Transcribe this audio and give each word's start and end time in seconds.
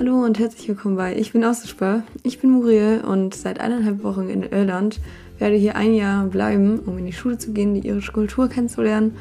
Hallo 0.00 0.24
und 0.24 0.38
herzlich 0.38 0.66
willkommen 0.66 0.96
bei 0.96 1.14
Ich 1.14 1.32
bin 1.32 1.44
Austauschbar. 1.44 2.04
Ich 2.22 2.40
bin 2.40 2.52
Muriel 2.52 3.02
und 3.06 3.34
seit 3.34 3.60
eineinhalb 3.60 4.02
Wochen 4.02 4.30
in 4.30 4.42
Irland 4.42 4.98
werde 5.38 5.56
hier 5.56 5.76
ein 5.76 5.92
Jahr 5.92 6.24
bleiben, 6.24 6.78
um 6.78 6.96
in 6.96 7.04
die 7.04 7.12
Schule 7.12 7.36
zu 7.36 7.52
gehen, 7.52 7.74
die 7.74 7.86
irische 7.86 8.12
Kultur 8.12 8.48
kennenzulernen. 8.48 9.18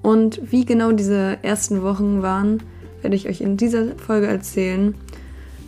Und 0.00 0.40
wie 0.50 0.64
genau 0.64 0.92
diese 0.92 1.36
ersten 1.42 1.82
Wochen 1.82 2.22
waren, 2.22 2.62
werde 3.02 3.14
ich 3.14 3.28
euch 3.28 3.42
in 3.42 3.58
dieser 3.58 3.94
Folge 3.98 4.26
erzählen. 4.26 4.94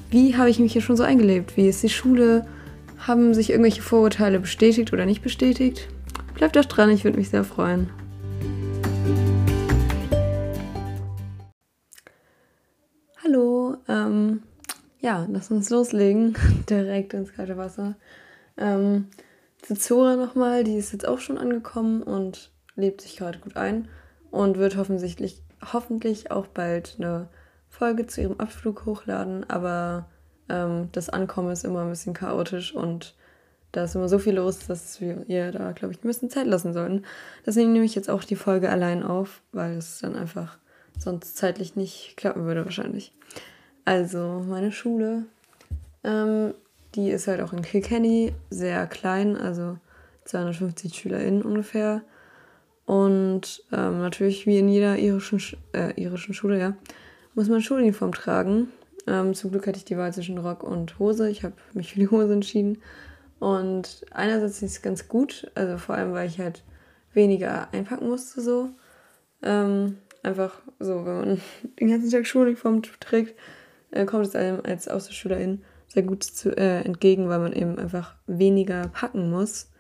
Wie 0.08 0.34
habe 0.34 0.48
ich 0.48 0.58
mich 0.58 0.72
hier 0.72 0.80
schon 0.80 0.96
so 0.96 1.02
eingelebt? 1.02 1.58
Wie 1.58 1.68
ist 1.68 1.82
die 1.82 1.90
Schule? 1.90 2.46
Haben 2.96 3.34
sich 3.34 3.50
irgendwelche 3.50 3.82
Vorurteile 3.82 4.40
bestätigt 4.40 4.94
oder 4.94 5.04
nicht 5.04 5.20
bestätigt? 5.20 5.88
Bleibt 6.36 6.56
doch 6.56 6.64
dran, 6.64 6.88
ich 6.88 7.04
würde 7.04 7.18
mich 7.18 7.28
sehr 7.28 7.44
freuen. 7.44 7.90
Lass 15.34 15.50
uns 15.50 15.70
loslegen. 15.70 16.36
Direkt 16.70 17.12
ins 17.12 17.32
kalte 17.32 17.56
Wasser. 17.56 17.96
Ähm, 18.56 19.08
zu 19.62 19.75
Zora 19.75 20.16
nochmal, 20.16 20.64
die 20.64 20.76
ist 20.76 20.92
jetzt 20.92 21.06
auch 21.06 21.18
schon 21.18 21.38
angekommen 21.38 22.02
und 22.02 22.50
lebt 22.76 23.00
sich 23.00 23.16
gerade 23.16 23.39
gut 23.39 23.56
ein 23.56 23.89
und 24.30 24.58
wird 24.58 24.76
hoffentlich, 24.76 25.42
hoffentlich 25.72 26.30
auch 26.30 26.46
bald 26.46 26.96
eine 26.98 27.28
Folge 27.68 28.06
zu 28.06 28.20
ihrem 28.20 28.39
Abflug 28.39 28.86
hochladen, 28.86 29.48
aber 29.48 30.06
ähm, 30.48 30.89
das 30.92 31.08
Ankommen 31.08 31.50
ist 31.50 31.64
immer 31.64 31.82
ein 31.82 31.90
bisschen 31.90 32.14
chaotisch 32.14 32.75
und 32.75 33.14
da 33.72 33.84
ist 33.84 33.97
immer 33.97 34.08
so 34.08 34.20
viel 34.20 34.34
los, 34.34 34.61
dass 34.66 35.00
wir 35.00 35.25
ihr 35.27 35.50
da, 35.50 35.72
glaube 35.72 35.92
ich, 35.92 36.05
ein 36.05 36.06
bisschen 36.06 36.30
Zeit 36.30 36.47
lassen 36.47 36.72
sollten. 36.72 37.03
Deswegen 37.44 37.72
nehme 37.72 37.84
ich 37.84 37.97
jetzt 37.97 38.08
auch 38.08 38.22
die 38.22 38.36
Folge 38.36 38.70
allein 38.70 39.03
auf, 39.03 39.42
weil 39.50 39.77
es 39.77 39.98
dann 39.98 40.14
einfach 40.14 40.58
sonst 40.97 41.36
zeitlich 41.36 41.75
nicht 41.75 42.16
klappen 42.16 42.44
würde 42.44 42.64
wahrscheinlich. 42.64 43.12
Also 43.85 44.43
meine 44.47 44.73
Schule, 44.73 45.25
ähm, 46.03 46.55
die 46.95 47.11
ist 47.11 47.27
halt 47.27 47.41
auch 47.41 47.53
in 47.53 47.63
Kilkenny, 47.63 48.33
sehr 48.51 48.87
klein, 48.87 49.37
also 49.37 49.79
250 50.25 50.95
SchülerInnen 50.95 51.43
ungefähr. 51.43 52.03
Und 52.87 53.62
ähm, 53.73 54.01
natürlich 54.01 54.47
wie 54.47 54.59
in 54.59 54.69
jeder 54.69 54.99
irischen, 54.99 55.41
äh, 55.73 56.01
irischen 56.01 56.35
Schule, 56.35 56.59
ja, 56.59 56.75
muss 57.35 57.49
man 57.49 57.62
Schuluniform 57.62 58.12
tragen. 58.12 58.69
Ähm, 59.07 59.35
zum 59.35 59.51
Glück 59.51 59.67
hatte 59.67 59.79
ich 59.79 59.85
die 59.85 59.97
Wahl 59.97 60.12
zwischen 60.12 60.39
Rock 60.39 60.62
und 60.62 60.99
Hose. 60.99 61.29
Ich 61.29 61.45
habe 61.45 61.55
mich 61.73 61.93
für 61.93 62.01
die 62.01 62.09
Hose 62.09 62.33
entschieden. 62.33 62.79
Und 63.41 64.07
einerseits 64.11 64.62
ist 64.62 64.73
es 64.73 64.83
ganz 64.83 65.09
gut, 65.09 65.51
also 65.55 65.77
vor 65.77 65.95
allem, 65.95 66.12
weil 66.12 66.29
ich 66.29 66.39
halt 66.39 66.62
weniger 67.12 67.69
einpacken 67.73 68.09
musste 68.09 68.41
so. 68.41 68.71
Ähm, 69.43 69.99
einfach 70.23 70.61
so, 70.79 71.05
wenn 71.05 71.17
man 71.17 71.41
den 71.81 71.89
ganzen 71.89 72.11
Tag 72.11 72.27
Schuluniform 72.27 72.83
trägt, 73.01 73.39
äh, 73.95 74.05
kommt 74.05 74.27
es 74.27 74.37
einem 74.37 74.61
als 74.64 74.89
Außerschülerin 74.89 75.62
sehr 75.89 76.03
gut 76.03 76.25
zu, 76.25 76.56
äh, 76.56 76.81
entgegen, 76.83 77.28
weil 77.28 77.39
man 77.39 77.53
eben 77.53 77.78
einfach 77.78 78.14
weniger 78.27 78.89
packen 78.89 79.31
muss. 79.31 79.70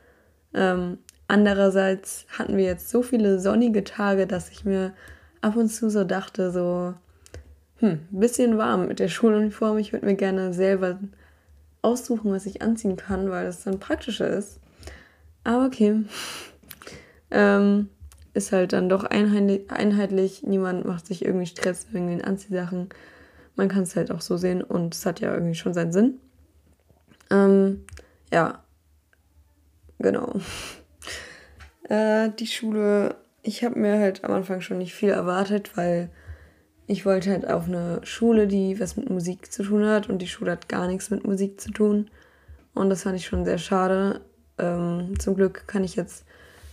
Ähm, 0.54 0.98
andererseits 1.26 2.26
hatten 2.38 2.56
wir 2.56 2.64
jetzt 2.64 2.90
so 2.90 3.02
viele 3.02 3.40
sonnige 3.40 3.84
Tage, 3.84 4.26
dass 4.26 4.50
ich 4.50 4.64
mir 4.64 4.92
ab 5.40 5.56
und 5.56 5.68
zu 5.68 5.90
so 5.90 6.04
dachte, 6.04 6.50
so, 6.52 6.94
hm, 7.78 8.00
bisschen 8.10 8.56
warm 8.56 8.86
mit 8.86 9.00
der 9.00 9.08
Schuluniform. 9.08 9.78
Ich 9.78 9.92
würde 9.92 10.06
mir 10.06 10.14
gerne 10.14 10.54
selber 10.54 10.98
aussuchen, 11.82 12.30
was 12.30 12.46
ich 12.46 12.62
anziehen 12.62 12.96
kann, 12.96 13.30
weil 13.30 13.46
das 13.46 13.64
dann 13.64 13.80
praktischer 13.80 14.28
ist. 14.28 14.60
Aber 15.42 15.66
okay. 15.66 16.04
ähm, 17.30 17.88
ist 18.32 18.52
halt 18.52 18.72
dann 18.72 18.88
doch 18.88 19.04
einheitlich, 19.04 19.70
einheitlich. 19.70 20.42
Niemand 20.44 20.84
macht 20.84 21.06
sich 21.06 21.24
irgendwie 21.24 21.46
Stress 21.46 21.88
wegen 21.92 22.08
den 22.08 22.24
Anziehsachen. 22.24 22.88
Man 23.56 23.68
kann 23.68 23.84
es 23.84 23.96
halt 23.96 24.10
auch 24.10 24.20
so 24.20 24.36
sehen 24.36 24.62
und 24.62 24.94
es 24.94 25.06
hat 25.06 25.20
ja 25.20 25.32
irgendwie 25.32 25.54
schon 25.54 25.74
seinen 25.74 25.92
Sinn. 25.92 26.18
Ähm, 27.30 27.84
ja, 28.32 28.62
genau. 29.98 30.34
äh, 31.88 32.30
die 32.38 32.46
Schule, 32.46 33.16
ich 33.42 33.64
habe 33.64 33.78
mir 33.78 33.98
halt 33.98 34.24
am 34.24 34.32
Anfang 34.32 34.60
schon 34.60 34.78
nicht 34.78 34.94
viel 34.94 35.10
erwartet, 35.10 35.76
weil 35.76 36.10
ich 36.86 37.06
wollte 37.06 37.30
halt 37.30 37.48
auf 37.48 37.66
eine 37.66 38.00
Schule, 38.02 38.46
die 38.46 38.78
was 38.78 38.96
mit 38.96 39.08
Musik 39.08 39.50
zu 39.50 39.62
tun 39.62 39.86
hat 39.86 40.08
und 40.08 40.20
die 40.20 40.28
Schule 40.28 40.52
hat 40.52 40.68
gar 40.68 40.86
nichts 40.86 41.10
mit 41.10 41.24
Musik 41.24 41.60
zu 41.60 41.70
tun. 41.70 42.10
Und 42.74 42.90
das 42.90 43.04
fand 43.04 43.16
ich 43.16 43.26
schon 43.26 43.44
sehr 43.44 43.58
schade. 43.58 44.20
Ähm, 44.58 45.18
zum 45.18 45.34
Glück 45.34 45.66
kann 45.66 45.84
ich 45.84 45.96
jetzt 45.96 46.24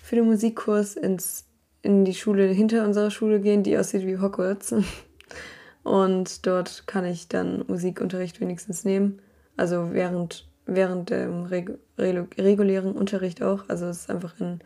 für 0.03 0.15
den 0.15 0.25
Musikkurs 0.25 0.95
ins, 0.95 1.45
in 1.81 2.03
die 2.05 2.13
Schule 2.13 2.47
hinter 2.47 2.85
unserer 2.85 3.11
Schule 3.11 3.39
gehen, 3.39 3.63
die 3.63 3.77
aussieht 3.77 4.05
wie 4.05 4.17
Hogwarts. 4.17 4.75
Und 5.83 6.45
dort 6.45 6.85
kann 6.87 7.05
ich 7.05 7.27
dann 7.27 7.63
Musikunterricht 7.67 8.39
wenigstens 8.39 8.85
nehmen. 8.85 9.19
Also 9.57 9.89
während, 9.91 10.47
während 10.65 11.09
dem 11.09 11.43
reg 11.43 11.77
regulären 11.97 12.93
Unterricht 12.93 13.43
auch. 13.43 13.65
Also 13.67 13.85
es 13.87 14.01
ist 14.01 14.09
einfach 14.09 14.39
in 14.39 14.59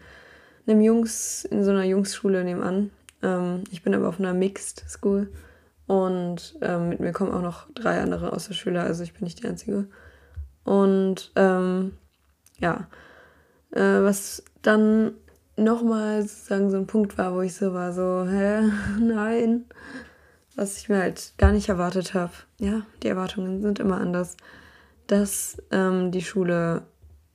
einem 0.68 0.82
Jungs, 0.82 1.46
in 1.46 1.64
so 1.64 1.72
einer 1.72 1.84
Jungsschule 1.84 2.44
nebenan. 2.44 2.92
Ähm, 3.22 3.64
ich 3.72 3.84
bin 3.84 3.94
aber 3.94 4.10
auf 4.10 4.20
einer 4.20 4.34
Mixed 4.34 4.84
School. 4.88 5.32
Und 5.88 6.58
ähm, 6.62 6.90
mit 6.90 7.00
mir 7.00 7.12
kommen 7.12 7.32
auch 7.32 7.42
noch 7.42 7.68
drei 7.74 8.02
andere 8.02 8.34
Außerschüler, 8.34 8.84
also 8.84 9.04
ich 9.04 9.14
bin 9.14 9.24
nicht 9.24 9.44
die 9.44 9.48
Einzige. 9.48 9.88
Und 10.64 11.32
ähm, 11.36 11.94
ja, 12.60 12.88
äh, 13.72 14.02
was 14.02 14.44
dann 14.64 15.14
nochmal 15.58 16.24
sozusagen 16.24 16.72
so 16.72 16.78
ein 16.78 16.88
Punkt 16.88 17.18
war, 17.18 17.36
wo 17.36 17.42
ich 17.42 17.54
so 17.54 17.74
war, 17.74 17.94
so, 17.94 18.26
hä, 18.28 18.64
nein, 19.00 19.66
was 20.56 20.78
ich 20.78 20.90
mir 20.90 21.00
halt 21.00 21.34
gar 21.38 21.52
nicht 21.52 21.70
erwartet 21.70 22.14
habe. 22.14 22.34
Ja, 22.60 22.84
die 23.04 23.08
Erwartungen 23.08 23.62
sind 23.62 23.80
immer 23.80 23.98
anders, 23.98 24.38
dass 25.08 25.62
ähm, 25.72 26.12
die 26.12 26.22
Schule 26.22 26.84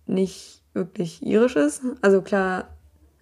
nicht 0.07 0.63
wirklich 0.73 1.23
irisch 1.25 1.57
ist. 1.57 1.83
Also 2.01 2.23
klar, 2.23 2.69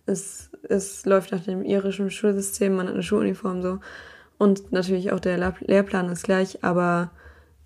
es, 0.07 0.51
es 0.63 1.05
läuft 1.05 1.33
nach 1.33 1.45
dem 1.45 1.65
irischen 1.65 2.11
Schulsystem, 2.11 2.75
man 2.75 2.87
hat 2.87 2.95
eine 2.95 3.03
Schuluniform 3.03 3.63
so. 3.63 3.81
Und 4.39 4.73
natürlich 4.73 5.13
auch 5.13 5.21
der 5.21 5.55
Lehrplan 5.61 6.09
ist 6.11 6.23
gleich, 6.23 6.63
aber 6.63 7.11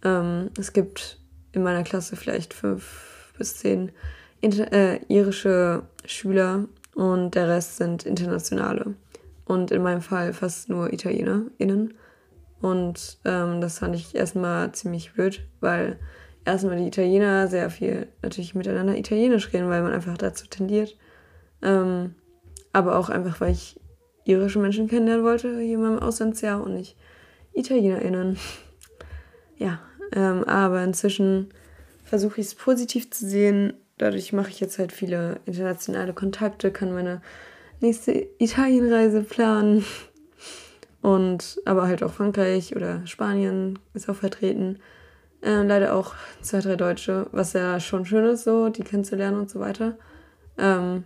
ähm, 0.03 0.51
es 0.59 0.73
gibt 0.73 1.19
in 1.53 1.63
meiner 1.63 1.83
Klasse 1.83 2.17
vielleicht 2.17 2.55
fünf 2.55 3.33
bis 3.37 3.59
zehn 3.59 3.93
inter 4.41 4.73
äh, 4.73 5.01
irische 5.09 5.83
Schüler 6.05 6.67
und 6.95 7.35
der 7.35 7.49
Rest 7.49 7.77
sind 7.77 8.05
internationale. 8.05 8.95
Und 9.45 9.71
in 9.71 9.83
meinem 9.83 10.03
Fall 10.03 10.33
fast 10.33 10.69
nur 10.69 10.93
ItalienerInnen. 10.93 11.95
Und 12.63 13.19
ähm, 13.25 13.61
das 13.61 13.81
fand 13.81 13.97
ich 13.97 14.15
erstmal 14.15 14.73
ziemlich 14.73 15.13
blöd, 15.13 15.43
weil 15.61 15.99
erstmal 16.45 16.77
die 16.77 16.87
Italiener 16.87 17.49
sehr 17.49 17.71
viel 17.71 18.07
natürlich 18.23 18.55
miteinander 18.55 18.97
Italienisch 18.97 19.53
reden, 19.53 19.69
weil 19.69 19.83
man 19.83 19.93
einfach 19.93 20.17
dazu 20.17 20.47
tendiert. 20.47 20.97
Ähm, 21.61 22.15
aber 22.73 22.97
auch 22.97 23.11
einfach, 23.11 23.41
weil 23.41 23.53
ich 23.53 23.81
irische 24.25 24.61
Menschen 24.61 24.89
kennenlernen 24.89 25.25
wollte 25.25 25.59
hier 25.59 25.75
in 25.75 25.83
meinem 25.83 25.99
Auslandsjahr 25.99 26.63
und 26.63 26.75
nicht 26.75 26.97
ItalienerInnen. 27.53 28.39
Ja, 29.59 29.79
ähm, 30.13 30.43
aber 30.43 30.83
inzwischen 30.83 31.51
versuche 32.03 32.41
ich 32.41 32.49
es 32.49 32.55
positiv 32.57 33.13
zu 33.13 33.29
sehen. 33.29 33.75
Dadurch 33.97 34.33
mache 34.33 34.51
ich 34.51 34.59
jetzt 34.59 34.81
halt 34.81 34.91
viele 34.91 35.39
internationale 35.45 36.15
Kontakte, 36.15 36.73
kann 36.73 36.93
meine 36.93 37.23
nächste 37.81 38.27
Italienreise 38.39 39.23
planen. 39.23 39.85
Und 41.03 41.61
aber 41.65 41.89
halt 41.89 42.03
auch 42.03 42.13
Frankreich 42.13 42.75
oder 42.77 43.07
Spanien 43.07 43.79
ist 43.93 44.09
auch 44.09 44.15
vertreten. 44.15 44.79
Äh, 45.43 45.65
leider 45.65 45.95
auch 45.95 46.15
zwei, 46.41 46.61
drei 46.61 46.77
Deutsche, 46.77 47.27
was 47.33 47.53
ja 47.53 47.81
schon 47.81 48.07
schön 48.07 48.25
ist, 48.25 48.45
so, 48.45 48.69
die 48.69 48.85
kennenzulernen 48.85 49.41
und 49.41 49.51
so 49.51 49.59
weiter. 49.59 49.99
Ähm, 50.57 51.05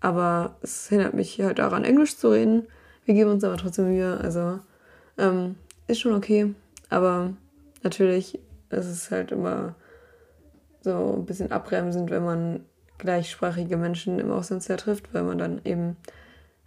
aber 0.00 0.56
es 0.60 0.88
hindert 0.88 1.14
mich 1.14 1.40
halt 1.40 1.60
daran, 1.60 1.84
Englisch 1.84 2.16
zu 2.16 2.30
reden. 2.30 2.66
Wir 3.04 3.14
geben 3.14 3.30
uns 3.30 3.44
aber 3.44 3.56
trotzdem 3.56 3.86
Mühe. 3.86 4.18
Also 4.20 4.58
ähm, 5.16 5.54
ist 5.86 6.00
schon 6.00 6.14
okay. 6.14 6.52
Aber 6.90 7.32
natürlich 7.84 8.40
ist 8.70 8.86
es 8.86 9.10
halt 9.10 9.30
immer 9.30 9.76
so 10.80 11.14
ein 11.16 11.26
bisschen 11.26 11.52
abbremsend, 11.52 12.10
wenn 12.10 12.24
man 12.24 12.64
gleichsprachige 12.98 13.76
Menschen 13.76 14.18
im 14.18 14.32
Auslandsjahr 14.32 14.78
trifft, 14.78 15.14
weil 15.14 15.22
man 15.22 15.38
dann 15.38 15.60
eben 15.64 15.96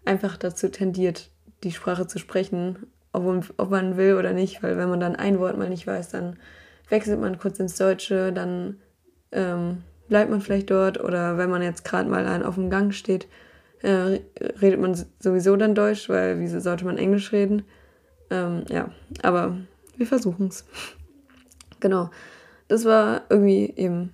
einfach 0.05 0.37
dazu 0.37 0.69
tendiert, 0.69 1.29
die 1.63 1.71
Sprache 1.71 2.07
zu 2.07 2.19
sprechen, 2.19 2.87
ob 3.13 3.23
man, 3.23 3.45
ob 3.57 3.69
man 3.69 3.97
will 3.97 4.15
oder 4.15 4.33
nicht, 4.33 4.63
weil 4.63 4.77
wenn 4.77 4.89
man 4.89 4.99
dann 4.99 5.15
ein 5.15 5.39
Wort 5.39 5.57
mal 5.57 5.69
nicht 5.69 5.87
weiß, 5.87 6.09
dann 6.09 6.37
wechselt 6.89 7.19
man 7.19 7.39
kurz 7.39 7.59
ins 7.59 7.77
Deutsche, 7.77 8.31
dann 8.33 8.77
ähm, 9.31 9.83
bleibt 10.07 10.29
man 10.29 10.41
vielleicht 10.41 10.69
dort 10.69 10.99
oder 10.99 11.37
wenn 11.37 11.49
man 11.49 11.61
jetzt 11.61 11.85
gerade 11.85 12.09
mal 12.09 12.43
auf 12.43 12.55
dem 12.55 12.69
Gang 12.69 12.93
steht, 12.93 13.27
äh, 13.81 14.19
redet 14.61 14.79
man 14.79 14.95
sowieso 15.19 15.55
dann 15.55 15.75
Deutsch, 15.75 16.09
weil 16.09 16.39
wieso 16.39 16.59
sollte 16.59 16.85
man 16.85 16.97
Englisch 16.97 17.31
reden? 17.31 17.63
Ähm, 18.29 18.63
ja, 18.69 18.91
aber 19.23 19.57
wir 19.97 20.07
versuchen 20.07 20.47
es. 20.47 20.65
genau. 21.79 22.09
Das 22.67 22.85
war 22.85 23.23
irgendwie 23.29 23.73
eben 23.75 24.13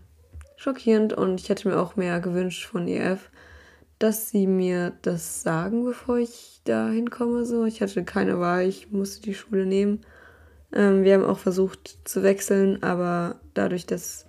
schockierend 0.56 1.14
und 1.14 1.40
ich 1.40 1.50
hätte 1.50 1.68
mir 1.68 1.78
auch 1.78 1.96
mehr 1.96 2.20
gewünscht 2.20 2.66
von 2.66 2.88
EF 2.88 3.30
dass 4.00 4.30
sie 4.30 4.48
mir 4.48 4.94
das 5.02 5.42
sagen, 5.42 5.84
bevor 5.84 6.18
ich 6.18 6.62
da 6.64 6.90
hinkomme. 6.90 7.46
So. 7.46 7.66
Ich 7.66 7.82
hatte 7.82 8.04
keine 8.04 8.40
Wahl, 8.40 8.68
ich 8.68 8.92
musste 8.92 9.22
die 9.22 9.34
Schule 9.34 9.66
nehmen. 9.66 10.02
Ähm, 10.74 11.04
wir 11.04 11.14
haben 11.14 11.26
auch 11.26 11.40
versucht 11.40 12.00
zu 12.04 12.24
wechseln, 12.24 12.84
aber 12.84 13.40
dadurch, 13.54 13.86
dass 13.86 14.26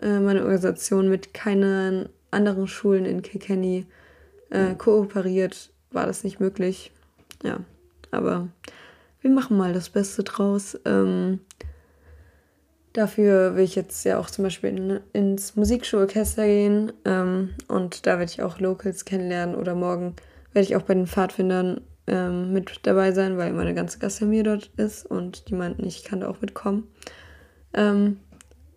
äh, 0.00 0.18
meine 0.18 0.40
Organisation 0.40 1.08
mit 1.08 1.34
keinen 1.34 2.08
anderen 2.30 2.66
Schulen 2.66 3.04
in 3.04 3.22
Kilkenny 3.22 3.86
äh, 4.50 4.74
kooperiert, 4.74 5.70
war 5.90 6.06
das 6.06 6.24
nicht 6.24 6.40
möglich. 6.40 6.92
Ja, 7.42 7.60
aber 8.10 8.48
wir 9.20 9.30
machen 9.30 9.56
mal 9.56 9.72
das 9.72 9.90
Beste 9.90 10.22
draus. 10.22 10.78
Ähm, 10.84 11.40
dafür 12.96 13.56
will 13.56 13.64
ich 13.64 13.74
jetzt 13.74 14.04
ja 14.04 14.18
auch 14.18 14.30
zum 14.30 14.44
Beispiel 14.44 14.70
in, 14.70 15.00
ins 15.12 15.56
Musikschulorchester 15.56 16.46
gehen 16.46 16.92
ähm, 17.04 17.50
und 17.68 18.06
da 18.06 18.18
werde 18.18 18.30
ich 18.30 18.42
auch 18.42 18.58
Locals 18.58 19.04
kennenlernen 19.04 19.54
oder 19.54 19.74
morgen 19.74 20.14
werde 20.52 20.66
ich 20.66 20.76
auch 20.76 20.82
bei 20.82 20.94
den 20.94 21.06
Pfadfindern 21.06 21.82
ähm, 22.06 22.52
mit 22.52 22.80
dabei 22.84 23.12
sein, 23.12 23.36
weil 23.36 23.52
meine 23.52 23.74
ganze 23.74 23.98
Gastfamilie 23.98 24.44
dort 24.44 24.70
ist 24.76 25.04
und 25.04 25.48
die 25.48 25.54
meinten, 25.54 25.86
ich 25.86 26.04
kann 26.04 26.20
da 26.20 26.28
auch 26.28 26.40
mitkommen. 26.40 26.88
Ähm, 27.74 28.18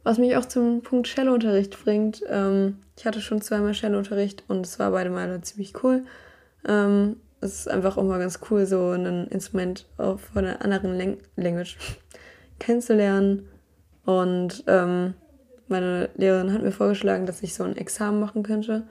was 0.04 0.18
mich 0.18 0.36
auch 0.36 0.46
zum 0.46 0.82
Punkt 0.82 1.08
Cello-Unterricht 1.08 1.84
bringt. 1.84 2.24
Ähm, 2.28 2.78
ich 2.98 3.06
hatte 3.06 3.22
schon 3.22 3.42
zweimal 3.42 3.74
Cello-Unterricht 3.74 4.44
und 4.48 4.66
es 4.66 4.80
war 4.80 4.92
beide 4.92 5.10
Male 5.10 5.40
ziemlich 5.42 5.84
cool. 5.84 6.04
Ähm, 6.68 7.18
es 7.42 7.60
ist 7.60 7.70
einfach 7.70 7.98
auch 7.98 8.04
mal 8.04 8.20
ganz 8.20 8.40
cool, 8.50 8.66
so 8.66 8.92
ein 8.92 9.28
Instrument 9.28 9.86
auch 9.98 10.20
von 10.20 10.46
einer 10.46 10.62
anderen 10.64 10.98
Lang 10.98 11.18
Language 11.36 11.78
kennenzulernen. 12.60 13.48
Und 14.06 14.64
ähm, 14.68 15.14
meine 15.68 16.10
Lehrerin 16.16 16.54
hat 16.54 16.64
mir 16.64 16.72
vorgeschlagen, 16.72 17.26
dass 17.26 17.44
ich 17.44 17.54
so 17.54 17.64
ein 17.64 17.78
Examen 17.78 18.20
machen 18.20 18.44
könnte. 18.44 18.88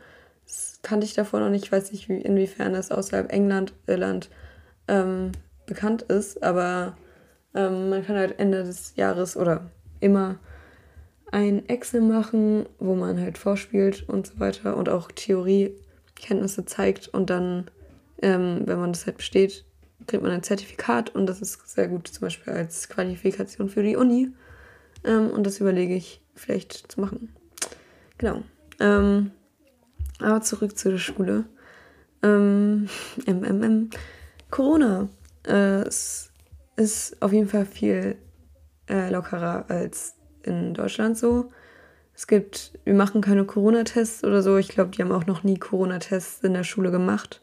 Das 0.46 0.80
kannte 0.82 1.06
ich 1.06 1.14
davor 1.14 1.40
noch 1.40 1.50
nicht. 1.50 1.64
Ich 1.64 1.72
weiß 1.72 1.92
nicht, 1.92 2.08
wie, 2.08 2.20
inwiefern 2.20 2.72
das 2.72 2.90
außerhalb 2.90 3.32
England, 3.32 3.74
Irland 3.86 4.30
ähm, 4.86 5.32
bekannt 5.66 6.02
ist. 6.02 6.42
Aber 6.42 6.96
ähm, 7.54 7.90
man 7.90 8.04
kann 8.04 8.16
halt 8.16 8.38
Ende 8.38 8.64
des 8.64 8.94
Jahres 8.96 9.36
oder 9.36 9.70
immer 10.00 10.38
ein 11.30 11.68
Excel 11.68 12.00
machen, 12.00 12.66
wo 12.78 12.94
man 12.94 13.20
halt 13.20 13.36
vorspielt 13.36 14.08
und 14.08 14.26
so 14.26 14.40
weiter 14.40 14.76
und 14.76 14.88
auch 14.88 15.10
Theoriekenntnisse 15.12 16.64
zeigt 16.64 17.08
und 17.08 17.28
dann 17.28 17.70
ähm, 18.22 18.62
wenn 18.64 18.78
man 18.78 18.92
das 18.92 19.06
halt 19.06 19.18
besteht, 19.18 19.64
kriegt 20.06 20.22
man 20.22 20.32
ein 20.32 20.42
Zertifikat 20.42 21.14
und 21.14 21.26
das 21.26 21.40
ist 21.40 21.68
sehr 21.68 21.88
gut 21.88 22.08
zum 22.08 22.22
Beispiel 22.22 22.52
als 22.52 22.88
Qualifikation 22.88 23.68
für 23.68 23.82
die 23.82 23.96
Uni. 23.96 24.30
Ähm, 25.04 25.30
und 25.30 25.44
das 25.44 25.60
überlege 25.60 25.94
ich 25.94 26.22
vielleicht 26.34 26.92
zu 26.92 27.00
machen. 27.00 27.34
Genau. 28.18 28.42
Ähm, 28.80 29.30
aber 30.20 30.40
zurück 30.42 30.76
zu 30.78 30.90
der 30.90 30.98
Schule. 30.98 31.44
Ähm, 32.22 32.88
MMM. 33.26 33.90
Corona. 34.50 35.08
Äh, 35.46 35.82
es 35.82 36.30
ist 36.76 37.20
auf 37.22 37.32
jeden 37.32 37.48
Fall 37.48 37.66
viel 37.66 38.16
äh, 38.88 39.10
lockerer 39.10 39.66
als 39.68 40.14
in 40.42 40.74
Deutschland 40.74 41.18
so. 41.18 41.50
Es 42.14 42.26
gibt, 42.26 42.72
wir 42.84 42.94
machen 42.94 43.20
keine 43.20 43.44
Corona-Tests 43.44 44.24
oder 44.24 44.42
so. 44.42 44.56
Ich 44.56 44.68
glaube, 44.68 44.90
die 44.90 45.02
haben 45.02 45.12
auch 45.12 45.26
noch 45.26 45.44
nie 45.44 45.56
Corona-Tests 45.56 46.42
in 46.42 46.54
der 46.54 46.64
Schule 46.64 46.90
gemacht. 46.90 47.40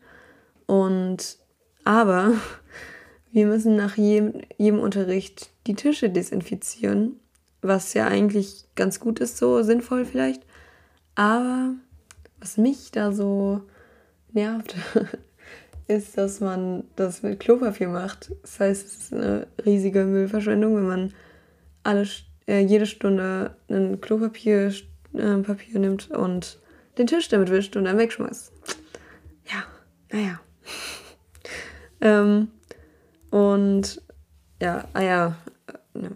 Und 0.66 1.38
aber 1.86 2.34
wir 3.32 3.48
müssen 3.48 3.76
nach 3.76 3.96
jedem, 3.96 4.42
jedem 4.58 4.80
Unterricht 4.80 5.52
die 5.68 5.76
Tische 5.76 6.10
desinfizieren, 6.10 7.20
was 7.68 7.94
ja 7.94 8.08
eigentlich 8.08 8.66
ganz 8.76 9.00
gut 9.00 9.20
ist, 9.20 9.38
so 9.38 9.62
sinnvoll 9.64 10.06
vielleicht. 10.06 10.44
Aber 11.16 11.74
was 12.40 12.58
mich 12.58 12.92
da 12.92 13.12
so 13.12 13.62
nervt, 14.34 14.76
ist, 15.88 16.18
dass 16.18 16.40
man 16.40 16.84
das 16.96 17.24
mit 17.24 17.40
Klopapier 17.40 17.88
macht. 17.90 18.32
Das 18.42 18.60
heißt, 18.60 18.86
es 18.86 18.98
ist 18.98 19.14
eine 19.14 19.48
riesige 19.66 20.06
Müllverschwendung, 20.06 20.76
wenn 20.76 20.88
man 20.88 21.14
alle, 21.84 22.08
äh, 22.48 22.60
jede 22.60 22.86
Stunde 22.86 23.56
ein 23.70 24.02
Klopapier 24.02 24.74
äh, 25.14 25.38
Papier 25.38 25.80
nimmt 25.80 26.12
und 26.12 26.60
den 26.98 27.08
Tisch 27.08 27.30
damit 27.30 27.50
wischt 27.50 27.76
und 27.76 27.86
dann 27.86 27.98
wegschmeißt. 27.98 28.52
Ja, 29.46 29.64
naja. 30.12 30.40
ähm, 32.02 32.50
und 33.32 34.02
ja, 34.62 34.86
ah 34.94 35.02
ja, 35.02 35.36
äh, 35.68 36.00
ne. 36.00 36.12